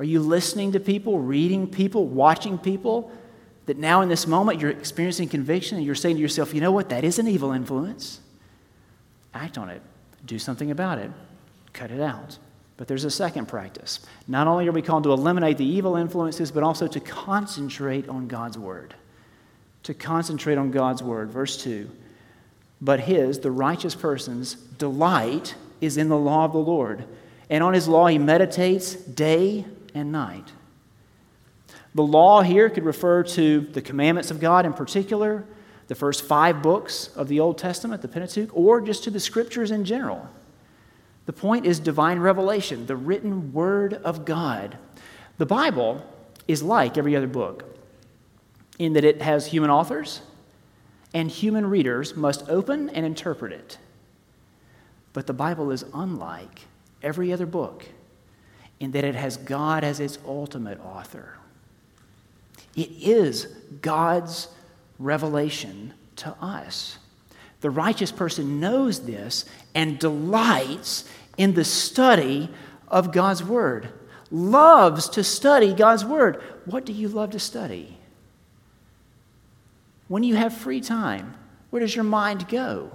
Are 0.00 0.04
you 0.04 0.20
listening 0.20 0.72
to 0.72 0.80
people, 0.80 1.18
reading 1.18 1.66
people, 1.66 2.06
watching 2.06 2.56
people 2.56 3.12
that 3.66 3.76
now 3.76 4.00
in 4.00 4.08
this 4.08 4.26
moment 4.26 4.58
you're 4.58 4.70
experiencing 4.70 5.28
conviction 5.28 5.76
and 5.76 5.84
you're 5.84 5.94
saying 5.94 6.16
to 6.16 6.22
yourself, 6.22 6.54
you 6.54 6.62
know 6.62 6.72
what, 6.72 6.88
that 6.88 7.04
is 7.04 7.18
an 7.18 7.28
evil 7.28 7.52
influence? 7.52 8.18
Act 9.34 9.58
on 9.58 9.68
it, 9.68 9.82
do 10.24 10.38
something 10.38 10.70
about 10.70 10.96
it, 10.96 11.10
cut 11.74 11.90
it 11.90 12.00
out. 12.00 12.38
But 12.78 12.88
there's 12.88 13.04
a 13.04 13.10
second 13.10 13.48
practice. 13.48 14.00
Not 14.26 14.46
only 14.46 14.66
are 14.68 14.72
we 14.72 14.80
called 14.80 15.02
to 15.02 15.12
eliminate 15.12 15.58
the 15.58 15.66
evil 15.66 15.96
influences, 15.96 16.50
but 16.50 16.62
also 16.62 16.86
to 16.86 16.98
concentrate 16.98 18.08
on 18.08 18.26
God's 18.26 18.56
word. 18.56 18.94
To 19.82 19.92
concentrate 19.92 20.56
on 20.56 20.70
God's 20.70 21.02
word. 21.02 21.30
Verse 21.30 21.62
2 21.62 21.90
But 22.80 23.00
his, 23.00 23.40
the 23.40 23.50
righteous 23.50 23.94
person's, 23.94 24.54
delight 24.54 25.56
is 25.82 25.98
in 25.98 26.08
the 26.08 26.16
law 26.16 26.46
of 26.46 26.54
the 26.54 26.58
Lord, 26.58 27.04
and 27.50 27.62
on 27.62 27.74
his 27.74 27.86
law 27.86 28.06
he 28.06 28.16
meditates 28.16 28.94
day 28.94 29.66
and 29.94 30.12
night. 30.12 30.52
The 31.94 32.02
law 32.02 32.42
here 32.42 32.70
could 32.70 32.84
refer 32.84 33.22
to 33.24 33.60
the 33.60 33.82
commandments 33.82 34.30
of 34.30 34.40
God 34.40 34.64
in 34.64 34.72
particular, 34.72 35.44
the 35.88 35.94
first 35.94 36.22
five 36.22 36.62
books 36.62 37.08
of 37.16 37.28
the 37.28 37.40
Old 37.40 37.58
Testament, 37.58 38.02
the 38.02 38.08
Pentateuch, 38.08 38.50
or 38.52 38.80
just 38.80 39.04
to 39.04 39.10
the 39.10 39.20
scriptures 39.20 39.70
in 39.70 39.84
general. 39.84 40.28
The 41.26 41.32
point 41.32 41.66
is 41.66 41.80
divine 41.80 42.18
revelation, 42.20 42.86
the 42.86 42.96
written 42.96 43.52
word 43.52 43.94
of 43.94 44.24
God. 44.24 44.78
The 45.38 45.46
Bible 45.46 46.04
is 46.46 46.62
like 46.62 46.96
every 46.96 47.16
other 47.16 47.26
book 47.26 47.64
in 48.78 48.94
that 48.94 49.04
it 49.04 49.22
has 49.22 49.46
human 49.46 49.70
authors 49.70 50.22
and 51.12 51.30
human 51.30 51.66
readers 51.66 52.16
must 52.16 52.48
open 52.48 52.88
and 52.90 53.04
interpret 53.04 53.52
it. 53.52 53.78
But 55.12 55.26
the 55.26 55.32
Bible 55.32 55.70
is 55.70 55.84
unlike 55.92 56.62
every 57.02 57.32
other 57.32 57.46
book 57.46 57.86
in 58.80 58.92
that 58.92 59.04
it 59.04 59.14
has 59.14 59.36
God 59.36 59.84
as 59.84 60.00
its 60.00 60.18
ultimate 60.26 60.80
author. 60.80 61.36
It 62.74 62.90
is 62.90 63.46
God's 63.82 64.48
revelation 64.98 65.92
to 66.16 66.34
us. 66.40 66.98
The 67.60 67.70
righteous 67.70 68.10
person 68.10 68.58
knows 68.58 69.04
this 69.04 69.44
and 69.74 69.98
delights 69.98 71.08
in 71.36 71.52
the 71.52 71.64
study 71.64 72.48
of 72.88 73.12
God's 73.12 73.44
Word, 73.44 73.90
loves 74.30 75.10
to 75.10 75.22
study 75.22 75.74
God's 75.74 76.04
Word. 76.04 76.42
What 76.64 76.86
do 76.86 76.92
you 76.92 77.08
love 77.08 77.30
to 77.30 77.38
study? 77.38 77.98
When 80.08 80.22
you 80.22 80.36
have 80.36 80.56
free 80.56 80.80
time, 80.80 81.34
where 81.68 81.80
does 81.80 81.94
your 81.94 82.04
mind 82.04 82.48
go? 82.48 82.90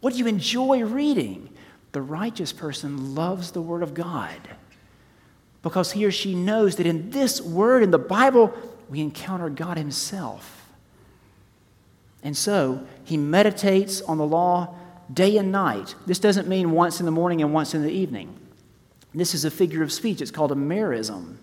What 0.00 0.12
do 0.12 0.18
you 0.18 0.26
enjoy 0.26 0.84
reading? 0.84 1.48
The 1.92 2.02
righteous 2.02 2.52
person 2.52 3.14
loves 3.14 3.50
the 3.50 3.62
Word 3.62 3.82
of 3.82 3.94
God 3.94 4.38
because 5.62 5.92
he 5.92 6.04
or 6.04 6.10
she 6.10 6.34
knows 6.34 6.76
that 6.76 6.86
in 6.86 7.10
this 7.10 7.40
Word, 7.40 7.82
in 7.82 7.90
the 7.90 7.98
Bible, 7.98 8.52
we 8.88 9.00
encounter 9.00 9.48
God 9.48 9.76
Himself. 9.76 10.60
And 12.22 12.36
so 12.36 12.86
he 13.04 13.16
meditates 13.16 14.02
on 14.02 14.18
the 14.18 14.26
law 14.26 14.74
day 15.12 15.36
and 15.38 15.50
night. 15.50 15.94
This 16.06 16.18
doesn't 16.18 16.48
mean 16.48 16.70
once 16.72 17.00
in 17.00 17.06
the 17.06 17.12
morning 17.12 17.42
and 17.42 17.52
once 17.52 17.74
in 17.74 17.82
the 17.82 17.90
evening. 17.90 18.36
This 19.14 19.34
is 19.34 19.44
a 19.44 19.50
figure 19.50 19.82
of 19.82 19.92
speech. 19.92 20.20
It's 20.20 20.30
called 20.30 20.52
a 20.52 20.56
merism. 20.56 21.36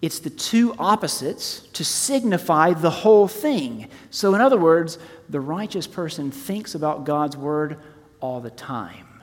It's 0.00 0.18
the 0.18 0.30
two 0.30 0.74
opposites 0.78 1.60
to 1.72 1.84
signify 1.84 2.74
the 2.74 2.90
whole 2.90 3.26
thing. 3.26 3.88
So, 4.10 4.34
in 4.34 4.40
other 4.40 4.58
words, 4.58 4.98
the 5.28 5.40
righteous 5.40 5.86
person 5.86 6.30
thinks 6.30 6.74
about 6.74 7.04
God's 7.04 7.36
word 7.36 7.78
all 8.20 8.40
the 8.40 8.50
time. 8.50 9.22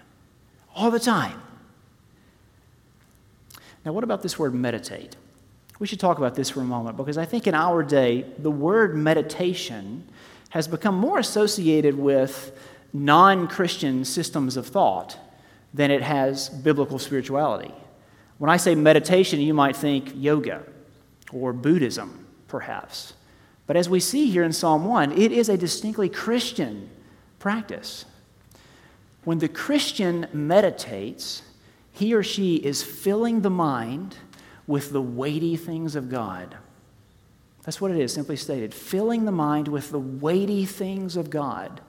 All 0.75 0.89
the 0.89 0.99
time. 0.99 1.39
Now, 3.86 3.94
what 3.94 4.04
about 4.04 4.22
this 4.22 4.38
word 4.38 4.54
meditate? 4.54 5.15
We 5.80 5.88
should 5.88 6.00
talk 6.00 6.17
about 6.17 6.36
this 6.36 6.50
for 6.50 6.62
a 6.62 6.65
moment 6.65 6.98
because 6.98 7.17
I 7.17 7.26
think 7.26 7.48
in 7.48 7.56
our 7.56 7.82
day, 7.82 8.26
the 8.38 8.52
word 8.52 8.96
meditation 8.96 10.08
has 10.50 10.67
become 10.67 10.96
more 10.96 11.17
associated 11.17 11.98
with 11.98 12.58
non 12.94 13.48
Christian 13.48 14.06
systems 14.06 14.58
of 14.58 14.67
thought 14.67 15.17
than 15.74 15.89
it 15.89 16.02
has 16.02 16.50
biblical 16.50 17.00
spirituality. 17.00 17.74
When 18.38 18.50
I 18.50 18.58
say 18.58 18.76
meditation, 18.76 19.39
you 19.39 19.54
might 19.54 19.76
think 19.76 20.12
yoga 20.15 20.63
or 21.32 21.54
Buddhism, 21.54 22.28
perhaps. 22.48 23.13
But 23.65 23.78
as 23.78 23.88
we 23.88 24.00
see 24.00 24.30
here 24.30 24.44
in 24.44 24.52
Psalm 24.52 24.86
1, 24.86 25.13
it 25.13 25.32
is 25.32 25.48
a 25.48 25.58
distinctly 25.58 26.10
Christian 26.10 26.89
practice. 27.39 28.06
When 29.24 29.39
the 29.39 29.48
Christian 29.48 30.28
meditates, 30.34 31.44
he 31.91 32.13
or 32.13 32.23
she 32.23 32.56
is 32.56 32.84
filling 32.84 33.41
the 33.41 33.49
mind 33.49 34.15
with 34.67 34.91
the 34.91 35.01
weighty 35.01 35.56
things 35.56 35.95
of 35.95 36.10
God. 36.10 36.58
That's 37.63 37.80
what 37.80 37.91
it 37.91 37.97
is, 37.97 38.13
simply 38.13 38.38
stated. 38.38 38.73
Filling 38.73 39.25
the 39.25 39.32
mind 39.32 39.67
with 39.67 39.91
the 39.91 39.99
weighty 39.99 40.65
things 40.65 41.15
of 41.15 41.30
God. 41.30 41.82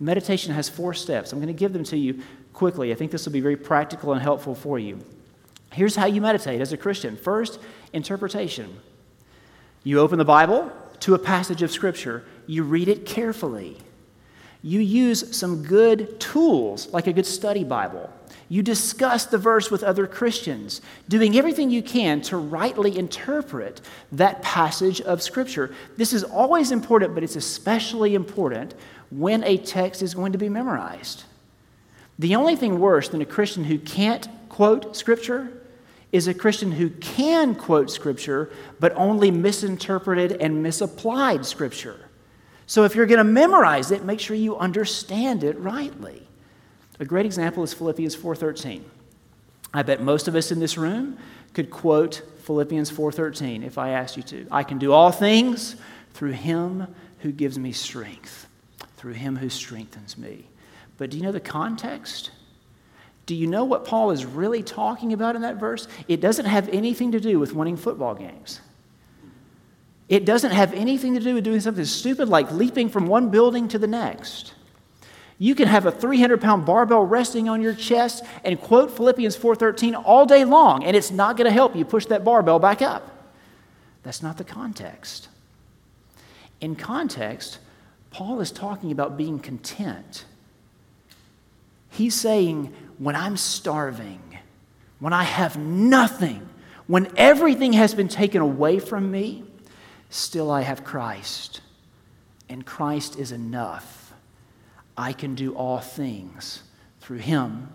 Meditation 0.00 0.54
has 0.54 0.68
four 0.68 0.94
steps. 0.94 1.32
I'm 1.32 1.38
going 1.38 1.48
to 1.48 1.58
give 1.58 1.72
them 1.72 1.84
to 1.84 1.96
you 1.96 2.22
quickly. 2.52 2.92
I 2.92 2.94
think 2.94 3.10
this 3.10 3.26
will 3.26 3.32
be 3.32 3.40
very 3.40 3.56
practical 3.56 4.12
and 4.12 4.22
helpful 4.22 4.54
for 4.54 4.78
you. 4.78 5.00
Here's 5.72 5.96
how 5.96 6.06
you 6.06 6.20
meditate 6.20 6.60
as 6.60 6.72
a 6.72 6.76
Christian 6.76 7.16
first, 7.16 7.58
interpretation. 7.92 8.78
You 9.82 10.00
open 10.00 10.18
the 10.18 10.24
Bible 10.24 10.72
to 11.00 11.14
a 11.14 11.18
passage 11.18 11.62
of 11.62 11.70
Scripture, 11.70 12.24
you 12.46 12.62
read 12.62 12.88
it 12.88 13.04
carefully. 13.04 13.76
You 14.62 14.80
use 14.80 15.36
some 15.36 15.62
good 15.62 16.18
tools, 16.18 16.88
like 16.88 17.06
a 17.06 17.12
good 17.12 17.26
study 17.26 17.64
Bible. 17.64 18.10
You 18.54 18.62
discuss 18.62 19.26
the 19.26 19.36
verse 19.36 19.68
with 19.68 19.82
other 19.82 20.06
Christians, 20.06 20.80
doing 21.08 21.36
everything 21.36 21.70
you 21.70 21.82
can 21.82 22.20
to 22.20 22.36
rightly 22.36 22.96
interpret 22.96 23.80
that 24.12 24.42
passage 24.42 25.00
of 25.00 25.22
Scripture. 25.22 25.74
This 25.96 26.12
is 26.12 26.22
always 26.22 26.70
important, 26.70 27.14
but 27.14 27.24
it's 27.24 27.34
especially 27.34 28.14
important 28.14 28.76
when 29.10 29.42
a 29.42 29.56
text 29.56 30.02
is 30.02 30.14
going 30.14 30.30
to 30.30 30.38
be 30.38 30.48
memorized. 30.48 31.24
The 32.20 32.36
only 32.36 32.54
thing 32.54 32.78
worse 32.78 33.08
than 33.08 33.20
a 33.20 33.26
Christian 33.26 33.64
who 33.64 33.76
can't 33.76 34.28
quote 34.48 34.96
Scripture 34.96 35.50
is 36.12 36.28
a 36.28 36.32
Christian 36.32 36.70
who 36.70 36.90
can 36.90 37.56
quote 37.56 37.90
Scripture, 37.90 38.52
but 38.78 38.92
only 38.94 39.32
misinterpreted 39.32 40.40
and 40.40 40.62
misapplied 40.62 41.44
Scripture. 41.44 42.08
So 42.66 42.84
if 42.84 42.94
you're 42.94 43.06
going 43.06 43.18
to 43.18 43.24
memorize 43.24 43.90
it, 43.90 44.04
make 44.04 44.20
sure 44.20 44.36
you 44.36 44.56
understand 44.56 45.42
it 45.42 45.58
rightly. 45.58 46.28
A 47.00 47.04
great 47.04 47.26
example 47.26 47.62
is 47.62 47.74
Philippians 47.74 48.14
4:13. 48.14 48.84
I 49.72 49.82
bet 49.82 50.00
most 50.00 50.28
of 50.28 50.36
us 50.36 50.52
in 50.52 50.60
this 50.60 50.78
room 50.78 51.18
could 51.52 51.70
quote 51.70 52.22
Philippians 52.44 52.90
4:13 52.90 53.62
if 53.64 53.78
I 53.78 53.90
asked 53.90 54.16
you 54.16 54.22
to. 54.24 54.46
I 54.50 54.62
can 54.62 54.78
do 54.78 54.92
all 54.92 55.10
things 55.10 55.76
through 56.12 56.32
him 56.32 56.86
who 57.20 57.32
gives 57.32 57.58
me 57.58 57.72
strength, 57.72 58.46
through 58.96 59.14
him 59.14 59.36
who 59.36 59.48
strengthens 59.48 60.16
me. 60.16 60.46
But 60.96 61.10
do 61.10 61.16
you 61.16 61.22
know 61.22 61.32
the 61.32 61.40
context? 61.40 62.30
Do 63.26 63.34
you 63.34 63.46
know 63.46 63.64
what 63.64 63.84
Paul 63.84 64.10
is 64.10 64.24
really 64.24 64.62
talking 64.62 65.12
about 65.12 65.34
in 65.34 65.42
that 65.42 65.56
verse? 65.56 65.88
It 66.06 66.20
doesn't 66.20 66.44
have 66.44 66.68
anything 66.68 67.12
to 67.12 67.20
do 67.20 67.38
with 67.38 67.54
winning 67.54 67.76
football 67.76 68.14
games. 68.14 68.60
It 70.08 70.26
doesn't 70.26 70.50
have 70.50 70.74
anything 70.74 71.14
to 71.14 71.20
do 71.20 71.34
with 71.34 71.44
doing 71.44 71.60
something 71.60 71.86
stupid 71.86 72.28
like 72.28 72.52
leaping 72.52 72.90
from 72.90 73.06
one 73.06 73.30
building 73.30 73.66
to 73.68 73.78
the 73.78 73.86
next. 73.86 74.53
You 75.38 75.54
can 75.54 75.68
have 75.68 75.86
a 75.86 75.90
300 75.90 76.40
pound 76.40 76.64
barbell 76.64 77.04
resting 77.04 77.48
on 77.48 77.60
your 77.60 77.74
chest 77.74 78.24
and 78.44 78.60
quote 78.60 78.90
Philippians 78.90 79.36
4:13 79.36 79.94
all 80.04 80.26
day 80.26 80.44
long, 80.44 80.84
and 80.84 80.96
it's 80.96 81.10
not 81.10 81.36
going 81.36 81.46
to 81.46 81.52
help 81.52 81.74
you 81.74 81.84
push 81.84 82.06
that 82.06 82.24
barbell 82.24 82.58
back 82.58 82.82
up. 82.82 83.10
That's 84.02 84.22
not 84.22 84.36
the 84.36 84.44
context. 84.44 85.28
In 86.60 86.76
context, 86.76 87.58
Paul 88.10 88.40
is 88.40 88.52
talking 88.52 88.92
about 88.92 89.16
being 89.16 89.40
content. 89.40 90.24
He's 91.90 92.14
saying, 92.14 92.72
when 92.98 93.16
I'm 93.16 93.36
starving, 93.36 94.20
when 95.00 95.12
I 95.12 95.24
have 95.24 95.56
nothing, 95.56 96.48
when 96.86 97.10
everything 97.16 97.72
has 97.74 97.94
been 97.94 98.08
taken 98.08 98.40
away 98.40 98.78
from 98.78 99.10
me, 99.10 99.44
still 100.10 100.50
I 100.50 100.62
have 100.62 100.84
Christ, 100.84 101.60
and 102.48 102.64
Christ 102.64 103.18
is 103.18 103.32
enough. 103.32 104.03
I 104.96 105.12
can 105.12 105.34
do 105.34 105.54
all 105.54 105.78
things 105.78 106.62
through 107.00 107.18
him 107.18 107.68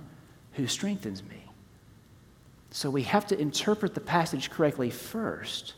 who 0.53 0.67
strengthens 0.67 1.23
me. 1.23 1.43
So 2.71 2.89
we 2.89 3.03
have 3.03 3.27
to 3.27 3.39
interpret 3.39 3.93
the 3.93 3.99
passage 3.99 4.49
correctly 4.49 4.89
first. 4.89 5.73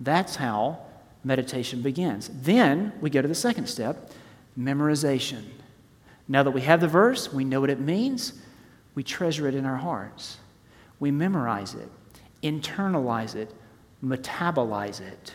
That's 0.00 0.36
how 0.36 0.80
meditation 1.24 1.82
begins. 1.82 2.30
Then 2.42 2.92
we 3.00 3.10
go 3.10 3.22
to 3.22 3.28
the 3.28 3.34
second 3.34 3.66
step 3.66 4.10
Memorization. 4.58 5.42
Now 6.28 6.42
that 6.44 6.52
we 6.52 6.60
have 6.62 6.80
the 6.80 6.88
verse, 6.88 7.32
we 7.32 7.44
know 7.44 7.60
what 7.60 7.70
it 7.70 7.80
means, 7.80 8.34
we 8.94 9.02
treasure 9.02 9.48
it 9.48 9.54
in 9.54 9.66
our 9.66 9.76
hearts. 9.76 10.38
We 11.00 11.10
memorize 11.10 11.74
it, 11.74 11.90
internalize 12.42 13.34
it, 13.34 13.52
metabolize 14.02 15.00
it. 15.00 15.34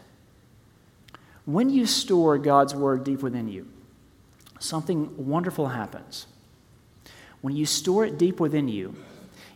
When 1.45 1.69
you 1.69 1.85
store 1.85 2.37
God's 2.37 2.73
word 2.73 3.03
deep 3.03 3.21
within 3.21 3.49
you, 3.49 3.67
something 4.59 5.27
wonderful 5.27 5.67
happens. 5.67 6.27
When 7.41 7.55
you 7.55 7.65
store 7.65 8.05
it 8.05 8.17
deep 8.17 8.39
within 8.39 8.67
you, 8.67 8.95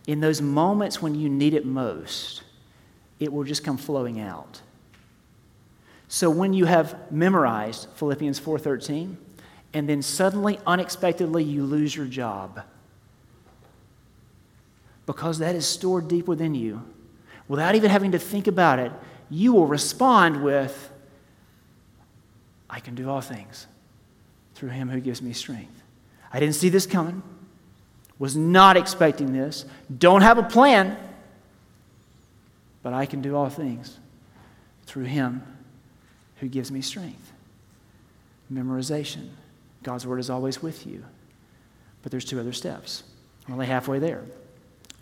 in 0.07 0.19
those 0.19 0.41
moments 0.41 1.01
when 1.01 1.15
you 1.15 1.29
need 1.29 1.53
it 1.53 1.65
most, 1.65 2.43
it 3.19 3.31
will 3.31 3.43
just 3.43 3.63
come 3.63 3.77
flowing 3.77 4.19
out. 4.19 4.61
So 6.07 6.29
when 6.29 6.53
you 6.53 6.65
have 6.65 7.11
memorized 7.11 7.87
Philippians 7.95 8.39
4:13 8.39 9.17
and 9.73 9.89
then 9.89 10.01
suddenly 10.01 10.59
unexpectedly 10.67 11.43
you 11.43 11.63
lose 11.63 11.95
your 11.95 12.05
job 12.05 12.61
because 15.05 15.39
that 15.39 15.55
is 15.55 15.65
stored 15.65 16.07
deep 16.07 16.27
within 16.27 16.53
you 16.53 16.83
without 17.47 17.75
even 17.75 17.89
having 17.89 18.11
to 18.11 18.19
think 18.19 18.47
about 18.47 18.79
it, 18.79 18.91
you 19.29 19.53
will 19.53 19.67
respond 19.67 20.43
with 20.43 20.91
I 22.69 22.79
can 22.79 22.95
do 22.95 23.09
all 23.09 23.21
things 23.21 23.67
through 24.55 24.69
him 24.69 24.89
who 24.89 24.99
gives 24.99 25.21
me 25.21 25.33
strength. 25.33 25.81
I 26.31 26.39
didn't 26.39 26.55
see 26.55 26.69
this 26.69 26.85
coming. 26.85 27.21
Was 28.19 28.35
not 28.35 28.77
expecting 28.77 29.33
this. 29.33 29.65
Don't 29.97 30.21
have 30.21 30.37
a 30.37 30.43
plan. 30.43 30.97
But 32.81 32.93
I 32.93 33.05
can 33.05 33.21
do 33.21 33.35
all 33.35 33.49
things 33.49 33.97
through 34.85 35.05
him 35.05 35.43
who 36.37 36.47
gives 36.47 36.71
me 36.71 36.81
strength. 36.81 37.31
Memorization. 38.51 39.29
God's 39.81 40.05
word 40.05 40.19
is 40.19 40.29
always 40.29 40.61
with 40.61 40.85
you. 40.85 41.03
But 42.01 42.11
there's 42.11 42.25
two 42.25 42.39
other 42.39 42.53
steps. 42.53 43.03
I'm 43.47 43.53
only 43.53 43.65
halfway 43.65 43.99
there. 43.99 44.23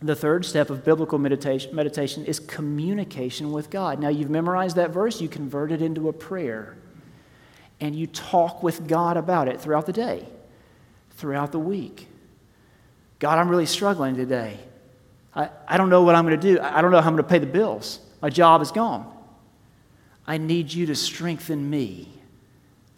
The 0.01 0.15
third 0.15 0.45
step 0.45 0.71
of 0.71 0.83
biblical 0.83 1.19
meditation, 1.19 1.75
meditation 1.75 2.25
is 2.25 2.39
communication 2.39 3.51
with 3.51 3.69
God. 3.69 3.99
Now, 3.99 4.09
you've 4.09 4.31
memorized 4.31 4.75
that 4.77 4.89
verse, 4.89 5.21
you 5.21 5.29
convert 5.29 5.71
it 5.71 5.81
into 5.81 6.09
a 6.09 6.13
prayer, 6.13 6.75
and 7.81 7.95
you 7.95 8.05
talk 8.07 8.61
with 8.61 8.87
God 8.87 9.17
about 9.17 9.47
it 9.47 9.59
throughout 9.59 9.87
the 9.87 9.91
day, 9.91 10.25
throughout 11.17 11.51
the 11.51 11.59
week. 11.59 12.07
God, 13.19 13.39
I'm 13.39 13.49
really 13.49 13.65
struggling 13.65 14.15
today. 14.15 14.59
I, 15.35 15.49
I 15.67 15.77
don't 15.77 15.89
know 15.89 16.03
what 16.03 16.15
I'm 16.15 16.25
going 16.25 16.39
to 16.39 16.53
do. 16.55 16.61
I 16.61 16.81
don't 16.81 16.91
know 16.91 17.01
how 17.01 17.07
I'm 17.07 17.15
going 17.15 17.23
to 17.23 17.29
pay 17.29 17.39
the 17.39 17.47
bills. 17.47 17.99
My 18.21 18.29
job 18.29 18.61
is 18.61 18.71
gone. 18.71 19.11
I 20.27 20.37
need 20.37 20.71
you 20.71 20.85
to 20.85 20.95
strengthen 20.95 21.69
me. 21.69 22.07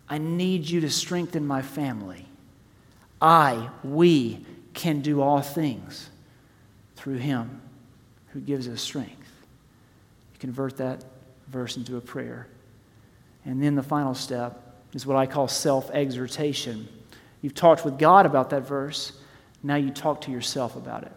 I 0.09 0.17
need 0.17 0.69
you 0.69 0.81
to 0.81 0.89
strengthen 0.89 1.47
my 1.47 1.61
family. 1.61 2.27
I, 3.21 3.69
we 3.83 4.45
can 4.73 4.99
do 4.99 5.21
all 5.21 5.41
things 5.41 6.09
through 6.97 7.17
him 7.17 7.61
who 8.29 8.41
gives 8.41 8.67
us 8.67 8.81
strength. 8.81 9.31
You 10.33 10.39
convert 10.39 10.77
that 10.77 11.05
verse 11.47 11.77
into 11.77 11.95
a 11.95 12.01
prayer. 12.01 12.47
And 13.45 13.63
then 13.63 13.75
the 13.75 13.83
final 13.83 14.13
step 14.13 14.72
is 14.93 15.05
what 15.05 15.17
I 15.17 15.25
call 15.25 15.47
self 15.47 15.89
exhortation. 15.91 16.87
You've 17.41 17.55
talked 17.55 17.83
with 17.83 17.97
God 17.97 18.25
about 18.25 18.51
that 18.51 18.67
verse, 18.67 19.13
now 19.63 19.75
you 19.75 19.91
talk 19.91 20.21
to 20.21 20.31
yourself 20.31 20.75
about 20.75 21.03
it. 21.03 21.11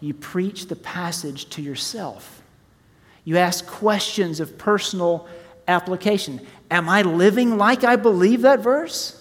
You 0.00 0.14
preach 0.14 0.66
the 0.66 0.76
passage 0.76 1.48
to 1.50 1.62
yourself. 1.62 2.42
You 3.24 3.38
ask 3.38 3.66
questions 3.66 4.38
of 4.38 4.58
personal 4.58 5.26
application. 5.66 6.46
Am 6.70 6.88
I 6.88 7.02
living 7.02 7.56
like 7.56 7.84
I 7.84 7.96
believe 7.96 8.42
that 8.42 8.60
verse? 8.60 9.20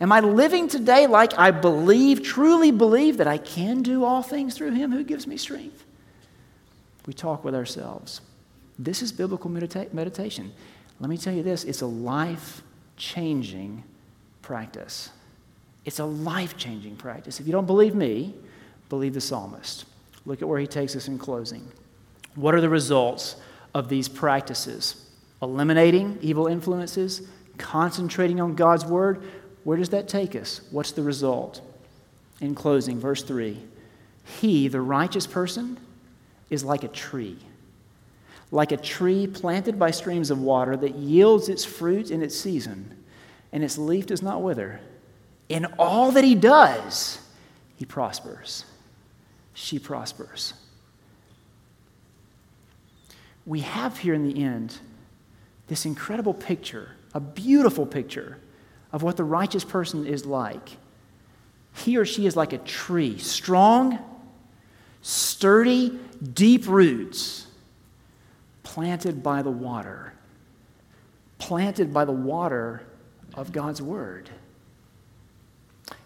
Am 0.00 0.10
I 0.12 0.20
living 0.20 0.68
today 0.68 1.06
like 1.06 1.38
I 1.38 1.50
believe, 1.50 2.22
truly 2.22 2.70
believe 2.70 3.18
that 3.18 3.28
I 3.28 3.38
can 3.38 3.82
do 3.82 4.04
all 4.04 4.22
things 4.22 4.54
through 4.54 4.72
Him 4.72 4.90
who 4.92 5.04
gives 5.04 5.26
me 5.26 5.36
strength? 5.36 5.84
We 7.06 7.12
talk 7.12 7.44
with 7.44 7.54
ourselves. 7.54 8.20
This 8.78 9.02
is 9.02 9.12
biblical 9.12 9.50
medita- 9.50 9.92
meditation. 9.92 10.52
Let 11.02 11.10
me 11.10 11.18
tell 11.18 11.34
you 11.34 11.42
this 11.42 11.64
it's 11.64 11.82
a 11.82 11.86
life 11.86 12.62
changing 12.96 13.82
practice. 14.40 15.10
It's 15.84 15.98
a 15.98 16.04
life 16.04 16.56
changing 16.56 16.94
practice. 16.94 17.40
If 17.40 17.46
you 17.46 17.52
don't 17.52 17.66
believe 17.66 17.96
me, 17.96 18.34
believe 18.88 19.12
the 19.12 19.20
psalmist. 19.20 19.84
Look 20.24 20.40
at 20.40 20.48
where 20.48 20.60
he 20.60 20.66
takes 20.68 20.94
us 20.94 21.08
in 21.08 21.18
closing. 21.18 21.66
What 22.36 22.54
are 22.54 22.60
the 22.60 22.68
results 22.68 23.34
of 23.74 23.88
these 23.88 24.08
practices? 24.08 25.08
Eliminating 25.42 26.18
evil 26.22 26.46
influences, 26.46 27.22
concentrating 27.58 28.40
on 28.40 28.54
God's 28.54 28.84
word. 28.84 29.24
Where 29.64 29.76
does 29.76 29.88
that 29.88 30.06
take 30.06 30.36
us? 30.36 30.60
What's 30.70 30.92
the 30.92 31.02
result? 31.02 31.60
In 32.40 32.54
closing, 32.54 33.00
verse 33.00 33.24
3 33.24 33.60
He, 34.40 34.68
the 34.68 34.80
righteous 34.80 35.26
person, 35.26 35.78
is 36.48 36.62
like 36.62 36.84
a 36.84 36.88
tree, 36.88 37.38
like 38.52 38.70
a 38.70 38.76
tree 38.76 39.26
planted 39.26 39.78
by 39.78 39.90
streams 39.90 40.30
of 40.30 40.38
water 40.38 40.76
that 40.76 40.94
yields 40.94 41.48
its 41.48 41.64
fruit 41.64 42.10
in 42.10 42.22
its 42.22 42.38
season, 42.38 43.02
and 43.50 43.64
its 43.64 43.78
leaf 43.78 44.06
does 44.06 44.22
not 44.22 44.42
wither. 44.42 44.78
In 45.48 45.64
all 45.78 46.12
that 46.12 46.22
he 46.22 46.34
does, 46.34 47.18
he 47.76 47.86
prospers. 47.86 48.66
She 49.54 49.78
prospers. 49.78 50.52
We 53.46 53.60
have 53.60 53.98
here 53.98 54.14
in 54.14 54.28
the 54.28 54.44
end 54.44 54.78
this 55.68 55.86
incredible 55.86 56.34
picture, 56.34 56.90
a 57.14 57.20
beautiful 57.20 57.86
picture 57.86 58.38
of 58.92 59.02
what 59.02 59.16
the 59.16 59.24
righteous 59.24 59.64
person 59.64 60.06
is 60.06 60.26
like. 60.26 60.76
He 61.74 61.96
or 61.96 62.04
she 62.04 62.26
is 62.26 62.36
like 62.36 62.52
a 62.52 62.58
tree, 62.58 63.16
strong, 63.16 63.98
sturdy, 65.00 65.98
deep 66.34 66.68
roots, 66.68 67.46
planted 68.72 69.22
by 69.22 69.42
the 69.42 69.50
water, 69.50 70.14
planted 71.36 71.92
by 71.92 72.06
the 72.06 72.12
water 72.12 72.82
of 73.34 73.52
God's 73.52 73.82
Word. 73.82 74.30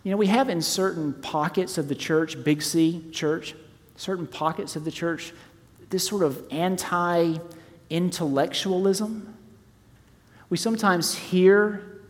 You 0.02 0.11
know, 0.11 0.16
we 0.16 0.26
have 0.26 0.48
in 0.48 0.61
certain 0.61 1.12
pockets 1.12 1.79
of 1.79 1.87
the 1.87 1.94
church, 1.94 2.42
Big 2.42 2.61
C 2.61 3.05
church, 3.12 3.55
certain 3.94 4.26
pockets 4.26 4.74
of 4.74 4.85
the 4.85 4.90
church, 4.90 5.33
this 5.90 6.05
sort 6.05 6.24
of 6.24 6.42
anti 6.50 7.37
intellectualism. 7.88 9.33
We 10.50 10.57
sometimes 10.57 11.14
hear 11.14 12.00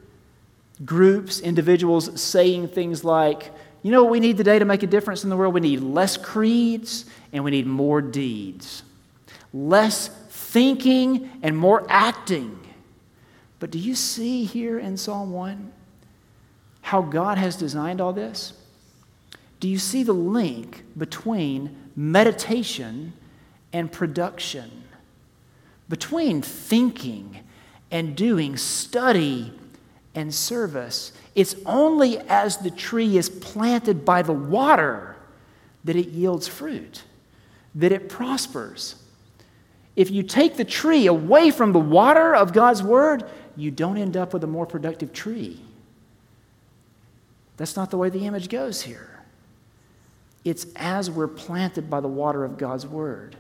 groups, 0.87 1.39
individuals 1.39 2.19
saying 2.19 2.69
things 2.69 3.05
like, 3.05 3.53
you 3.83 3.91
know 3.91 4.05
what 4.05 4.11
we 4.11 4.21
need 4.21 4.39
today 4.39 4.59
to 4.59 4.65
make 4.65 4.83
a 4.83 4.87
difference 4.87 5.23
in 5.23 5.29
the 5.29 5.37
world? 5.37 5.53
We 5.53 5.61
need 5.61 5.81
less 5.81 6.17
creeds 6.17 7.05
and 7.31 7.45
we 7.45 7.51
need 7.51 7.67
more 7.67 8.01
deeds. 8.01 8.85
Less 9.53 10.09
thinking 10.47 11.31
and 11.43 11.57
more 11.57 11.85
acting. 11.89 12.59
But 13.59 13.71
do 13.71 13.79
you 13.79 13.95
see 13.95 14.45
here 14.45 14.79
in 14.79 14.97
Psalm 14.97 15.33
1 15.33 15.73
how 16.83 17.03
God 17.03 17.37
has 17.37 17.57
designed 17.57 18.01
all 18.01 18.13
this? 18.13 18.53
Do 19.59 19.69
you 19.69 19.79
see 19.79 20.03
the 20.03 20.13
link 20.13 20.85
between 20.97 21.77
meditation 21.97 23.13
and 23.73 23.91
production? 23.91 24.85
Between 25.89 26.43
thinking 26.43 27.41
and 27.91 28.17
doing, 28.17 28.57
study 28.57 29.53
and 30.15 30.33
service. 30.33 31.13
It's 31.35 31.57
only 31.67 32.19
as 32.19 32.59
the 32.59 32.71
tree 32.71 33.17
is 33.17 33.29
planted 33.29 34.05
by 34.05 34.23
the 34.23 34.33
water 34.33 35.17
that 35.85 35.97
it 35.97 36.09
yields 36.09 36.49
fruit, 36.49 37.03
that 37.75 37.93
it 37.93 38.09
prospers. 38.09 38.97
If 39.97 40.11
you 40.11 40.23
take 40.23 40.57
the 40.57 40.65
tree 40.65 41.07
away 41.07 41.51
from 41.51 41.73
the 41.73 41.79
water 41.79 42.37
of 42.37 42.53
God's 42.53 42.83
word, 42.83 43.25
you 43.57 43.71
don't 43.71 43.97
end 43.97 44.17
up 44.17 44.35
with 44.35 44.45
a 44.45 44.47
more 44.47 44.67
productive 44.67 45.13
tree. 45.13 45.61
That's 47.57 47.77
not 47.77 47.91
the 47.91 47.97
way 47.97 48.11
the 48.11 48.27
image 48.27 48.49
goes 48.49 48.83
here. 48.83 49.17
It's 50.45 50.67
as 50.77 51.11
we're 51.11 51.27
planted 51.27 51.91
by 51.91 52.01
the 52.01 52.09
water 52.09 52.45
of 52.45 52.57
God's 52.57 52.87
Word, 52.87 53.35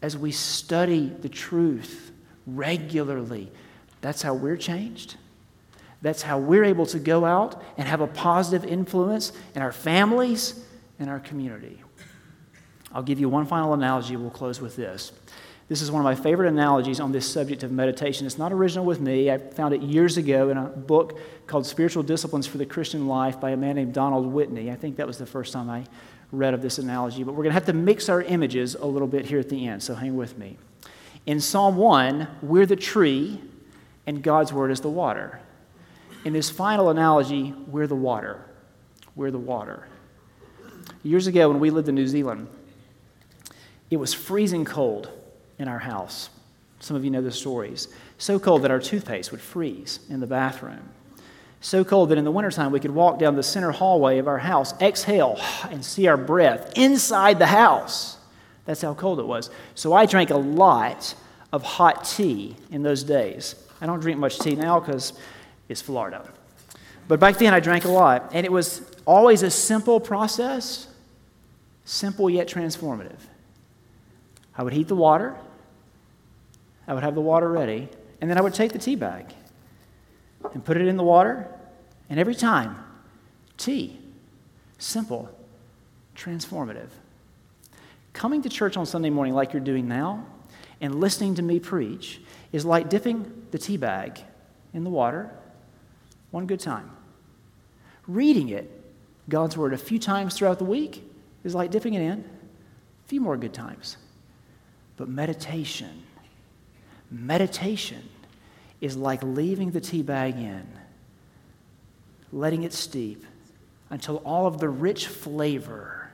as 0.00 0.16
we 0.16 0.32
study 0.32 1.08
the 1.08 1.28
truth 1.28 2.10
regularly. 2.46 3.50
That's 4.00 4.22
how 4.22 4.32
we're 4.32 4.56
changed. 4.56 5.16
That's 6.00 6.22
how 6.22 6.38
we're 6.38 6.64
able 6.64 6.86
to 6.86 6.98
go 6.98 7.24
out 7.26 7.62
and 7.76 7.86
have 7.86 8.00
a 8.00 8.06
positive 8.06 8.64
influence 8.64 9.32
in 9.54 9.60
our 9.60 9.72
families 9.72 10.64
and 10.98 11.10
our 11.10 11.20
community. 11.20 11.82
I'll 12.94 13.02
give 13.02 13.20
you 13.20 13.28
one 13.28 13.44
final 13.44 13.74
analogy. 13.74 14.16
We'll 14.16 14.30
close 14.30 14.60
with 14.60 14.74
this. 14.74 15.12
This 15.68 15.82
is 15.82 15.90
one 15.90 16.00
of 16.00 16.04
my 16.04 16.14
favorite 16.14 16.48
analogies 16.48 16.98
on 16.98 17.12
this 17.12 17.30
subject 17.30 17.62
of 17.62 17.70
meditation. 17.70 18.26
It's 18.26 18.38
not 18.38 18.54
original 18.54 18.86
with 18.86 19.00
me. 19.00 19.30
I 19.30 19.36
found 19.36 19.74
it 19.74 19.82
years 19.82 20.16
ago 20.16 20.48
in 20.48 20.56
a 20.56 20.64
book 20.64 21.20
called 21.46 21.66
Spiritual 21.66 22.02
Disciplines 22.02 22.46
for 22.46 22.56
the 22.56 22.64
Christian 22.64 23.06
Life 23.06 23.38
by 23.38 23.50
a 23.50 23.56
man 23.56 23.76
named 23.76 23.92
Donald 23.92 24.26
Whitney. 24.26 24.70
I 24.70 24.76
think 24.76 24.96
that 24.96 25.06
was 25.06 25.18
the 25.18 25.26
first 25.26 25.52
time 25.52 25.68
I 25.68 25.84
read 26.32 26.54
of 26.54 26.62
this 26.62 26.78
analogy, 26.78 27.22
but 27.22 27.32
we're 27.32 27.42
going 27.42 27.50
to 27.50 27.54
have 27.54 27.66
to 27.66 27.74
mix 27.74 28.08
our 28.08 28.22
images 28.22 28.76
a 28.76 28.86
little 28.86 29.08
bit 29.08 29.26
here 29.26 29.38
at 29.38 29.50
the 29.50 29.66
end, 29.66 29.82
so 29.82 29.94
hang 29.94 30.16
with 30.16 30.38
me. 30.38 30.56
In 31.26 31.38
Psalm 31.38 31.76
1, 31.76 32.26
we're 32.40 32.64
the 32.64 32.76
tree, 32.76 33.38
and 34.06 34.22
God's 34.22 34.54
word 34.54 34.70
is 34.70 34.80
the 34.80 34.88
water. 34.88 35.40
in 36.24 36.32
this 36.32 36.48
final 36.48 36.88
analogy, 36.88 37.54
we're 37.66 37.86
the 37.86 37.94
water. 37.94 38.42
We're 39.14 39.30
the 39.30 39.38
water. 39.38 39.86
Years 41.02 41.26
ago, 41.26 41.50
when 41.50 41.60
we 41.60 41.68
lived 41.68 41.88
in 41.90 41.94
New 41.94 42.06
Zealand, 42.06 42.48
it 43.90 43.98
was 43.98 44.14
freezing 44.14 44.64
cold 44.64 45.10
in 45.58 45.68
our 45.68 45.78
house. 45.78 46.30
Some 46.80 46.96
of 46.96 47.04
you 47.04 47.10
know 47.10 47.22
the 47.22 47.32
stories. 47.32 47.88
So 48.18 48.38
cold 48.38 48.62
that 48.62 48.70
our 48.70 48.78
toothpaste 48.78 49.32
would 49.32 49.40
freeze 49.40 50.00
in 50.08 50.20
the 50.20 50.26
bathroom. 50.26 50.90
So 51.60 51.84
cold 51.84 52.10
that 52.10 52.18
in 52.18 52.24
the 52.24 52.30
wintertime 52.30 52.70
we 52.70 52.80
could 52.80 52.92
walk 52.92 53.18
down 53.18 53.34
the 53.34 53.42
center 53.42 53.72
hallway 53.72 54.18
of 54.18 54.28
our 54.28 54.38
house, 54.38 54.80
exhale, 54.80 55.40
and 55.70 55.84
see 55.84 56.06
our 56.06 56.16
breath 56.16 56.72
inside 56.76 57.38
the 57.38 57.46
house. 57.46 58.16
That's 58.64 58.82
how 58.82 58.94
cold 58.94 59.18
it 59.18 59.26
was. 59.26 59.50
So 59.74 59.92
I 59.92 60.06
drank 60.06 60.30
a 60.30 60.36
lot 60.36 61.14
of 61.52 61.62
hot 61.62 62.04
tea 62.04 62.54
in 62.70 62.82
those 62.82 63.02
days. 63.02 63.54
I 63.80 63.86
don't 63.86 64.00
drink 64.00 64.18
much 64.18 64.38
tea 64.38 64.54
now 64.54 64.78
because 64.78 65.14
it's 65.68 65.80
Florida. 65.80 66.28
But 67.08 67.20
back 67.20 67.38
then 67.38 67.54
I 67.54 67.60
drank 67.60 67.86
a 67.86 67.90
lot, 67.90 68.30
and 68.34 68.44
it 68.44 68.52
was 68.52 68.82
always 69.06 69.42
a 69.42 69.50
simple 69.50 69.98
process, 69.98 70.88
simple 71.86 72.28
yet 72.28 72.46
transformative. 72.46 73.18
I 74.54 74.62
would 74.62 74.74
heat 74.74 74.88
the 74.88 74.96
water, 74.96 75.36
I 76.88 76.94
would 76.94 77.04
have 77.04 77.14
the 77.14 77.20
water 77.20 77.48
ready, 77.48 77.88
and 78.20 78.28
then 78.28 78.38
I 78.38 78.40
would 78.40 78.54
take 78.54 78.72
the 78.72 78.78
tea 78.78 78.96
bag 78.96 79.26
and 80.54 80.64
put 80.64 80.76
it 80.76 80.88
in 80.88 80.96
the 80.96 81.04
water, 81.04 81.46
and 82.08 82.18
every 82.18 82.34
time, 82.34 82.82
tea. 83.58 84.00
Simple, 84.78 85.28
transformative. 86.16 86.88
Coming 88.12 88.42
to 88.42 88.48
church 88.48 88.76
on 88.76 88.86
Sunday 88.86 89.10
morning, 89.10 89.34
like 89.34 89.52
you're 89.52 89.60
doing 89.60 89.86
now, 89.86 90.24
and 90.80 90.94
listening 90.98 91.34
to 91.34 91.42
me 91.42 91.60
preach 91.60 92.20
is 92.52 92.64
like 92.64 92.88
dipping 92.88 93.46
the 93.50 93.58
tea 93.58 93.76
bag 93.76 94.20
in 94.72 94.84
the 94.84 94.90
water 94.90 95.30
one 96.30 96.46
good 96.46 96.60
time. 96.60 96.90
Reading 98.06 98.48
it, 98.48 98.70
God's 99.28 99.56
Word, 99.56 99.72
a 99.72 99.78
few 99.78 99.98
times 99.98 100.34
throughout 100.34 100.58
the 100.58 100.64
week 100.64 101.04
is 101.44 101.54
like 101.54 101.70
dipping 101.70 101.94
it 101.94 102.02
in 102.02 102.20
a 102.20 103.08
few 103.08 103.20
more 103.20 103.36
good 103.36 103.52
times. 103.52 103.96
But 104.96 105.08
meditation, 105.08 106.02
meditation 107.10 108.08
is 108.80 108.96
like 108.96 109.22
leaving 109.22 109.70
the 109.70 109.80
tea 109.80 110.02
bag 110.02 110.36
in, 110.36 110.66
letting 112.32 112.62
it 112.62 112.72
steep 112.72 113.24
until 113.90 114.16
all 114.18 114.46
of 114.46 114.58
the 114.58 114.68
rich 114.68 115.06
flavor 115.06 116.10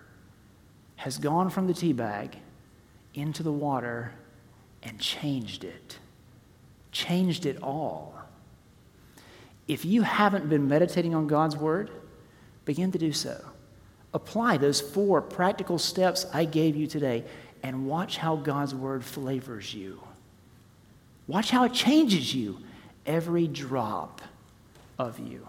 has 0.97 1.19
gone 1.19 1.51
from 1.51 1.67
the 1.67 1.75
tea 1.75 1.93
bag 1.93 2.37
into 3.15 3.43
the 3.43 3.53
water 3.53 4.13
and 4.83 4.99
changed 4.99 5.65
it. 5.65 5.99
Changed 6.93 7.47
it 7.47 7.63
all. 7.63 8.15
If 9.67 9.85
you 9.85 10.03
haven't 10.03 10.49
been 10.49 10.69
meditating 10.69 11.15
on 11.15 11.27
God's 11.27 11.57
Word, 11.57 11.91
begin 12.65 12.93
to 12.93 12.99
do 12.99 13.13
so. 13.13 13.43
Apply 14.13 14.57
those 14.57 14.81
four 14.81 15.21
practical 15.21 15.79
steps 15.79 16.27
I 16.33 16.45
gave 16.45 16.77
you 16.77 16.87
today 16.87 17.25
and 17.63 17.87
watch 17.87 18.19
how 18.19 18.37
God's 18.37 18.75
Word 18.75 19.05
flavors 19.05 19.75
you. 19.75 20.01
Watch 21.27 21.51
how 21.51 21.65
it 21.65 21.73
changes 21.73 22.35
you, 22.35 22.59
every 23.07 23.47
drop 23.47 24.21
of 24.99 25.19
you. 25.19 25.47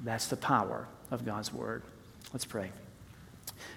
That's 0.00 0.26
the 0.26 0.36
power 0.36 0.86
of 1.10 1.24
God's 1.24 1.52
Word. 1.52 1.82
Let's 2.32 2.44
pray. 2.44 2.70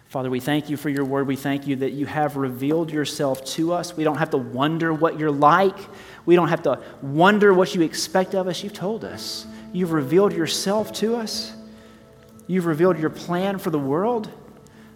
Father, 0.10 0.30
we 0.30 0.40
thank 0.40 0.70
you 0.70 0.78
for 0.78 0.90
your 0.90 1.06
word. 1.06 1.28
We 1.28 1.36
thank 1.36 1.68
you 1.68 1.76
that 1.78 1.92
you 1.92 2.08
have 2.08 2.36
revealed 2.36 2.92
yourself 2.92 3.46
to 3.46 3.74
us. 3.74 3.96
We 3.96 4.04
don't 4.04 4.18
have 4.18 4.32
to 4.32 4.38
wonder 4.38 4.92
what 4.92 5.20
you're 5.20 5.32
like. 5.32 5.78
We 6.26 6.36
don't 6.36 6.48
have 6.48 6.64
to 6.64 6.82
wonder 7.04 7.54
what 7.54 7.76
you 7.76 7.84
expect 7.84 8.34
of 8.34 8.48
us. 8.48 8.64
You've 8.64 8.74
told 8.74 9.06
us. 9.06 9.46
You've 9.72 9.92
revealed 9.92 10.34
yourself 10.34 10.92
to 10.94 11.16
us. 11.16 11.54
You've 12.48 12.66
revealed 12.66 12.98
your 12.98 13.12
plan 13.12 13.60
for 13.60 13.70
the 13.70 13.78
world, 13.78 14.32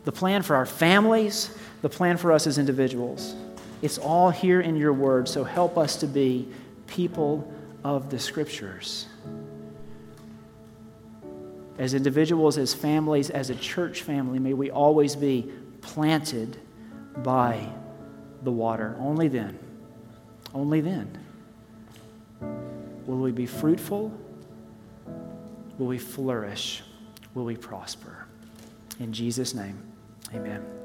the 0.03 0.11
plan 0.11 0.41
for 0.41 0.55
our 0.55 0.65
families, 0.65 1.55
the 1.83 1.89
plan 1.89 2.17
for 2.17 2.31
us 2.31 2.47
as 2.47 2.57
individuals. 2.57 3.35
It's 3.83 3.99
all 3.99 4.31
here 4.31 4.61
in 4.61 4.75
your 4.75 4.93
word, 4.93 5.27
so 5.29 5.43
help 5.43 5.77
us 5.77 5.97
to 5.97 6.07
be 6.07 6.47
people 6.87 7.53
of 7.83 8.09
the 8.09 8.17
scriptures 8.17 9.05
as 11.77 11.93
individuals, 11.93 12.57
as 12.57 12.73
families, 12.73 13.29
as 13.29 13.49
a 13.49 13.55
church 13.55 14.03
family, 14.03 14.39
may 14.39 14.53
we 14.53 14.69
always 14.69 15.15
be 15.15 15.51
planted 15.81 16.57
by 17.17 17.67
the 18.43 18.51
water. 18.51 18.95
Only 18.99 19.27
then, 19.27 19.57
only 20.53 20.81
then 20.81 21.19
will 23.05 23.17
we 23.17 23.31
be 23.31 23.45
fruitful, 23.45 24.11
will 25.77 25.87
we 25.87 25.97
flourish, 25.97 26.83
will 27.33 27.45
we 27.45 27.57
prosper. 27.57 28.27
In 28.99 29.11
Jesus' 29.11 29.53
name, 29.53 29.77
amen. 30.33 30.82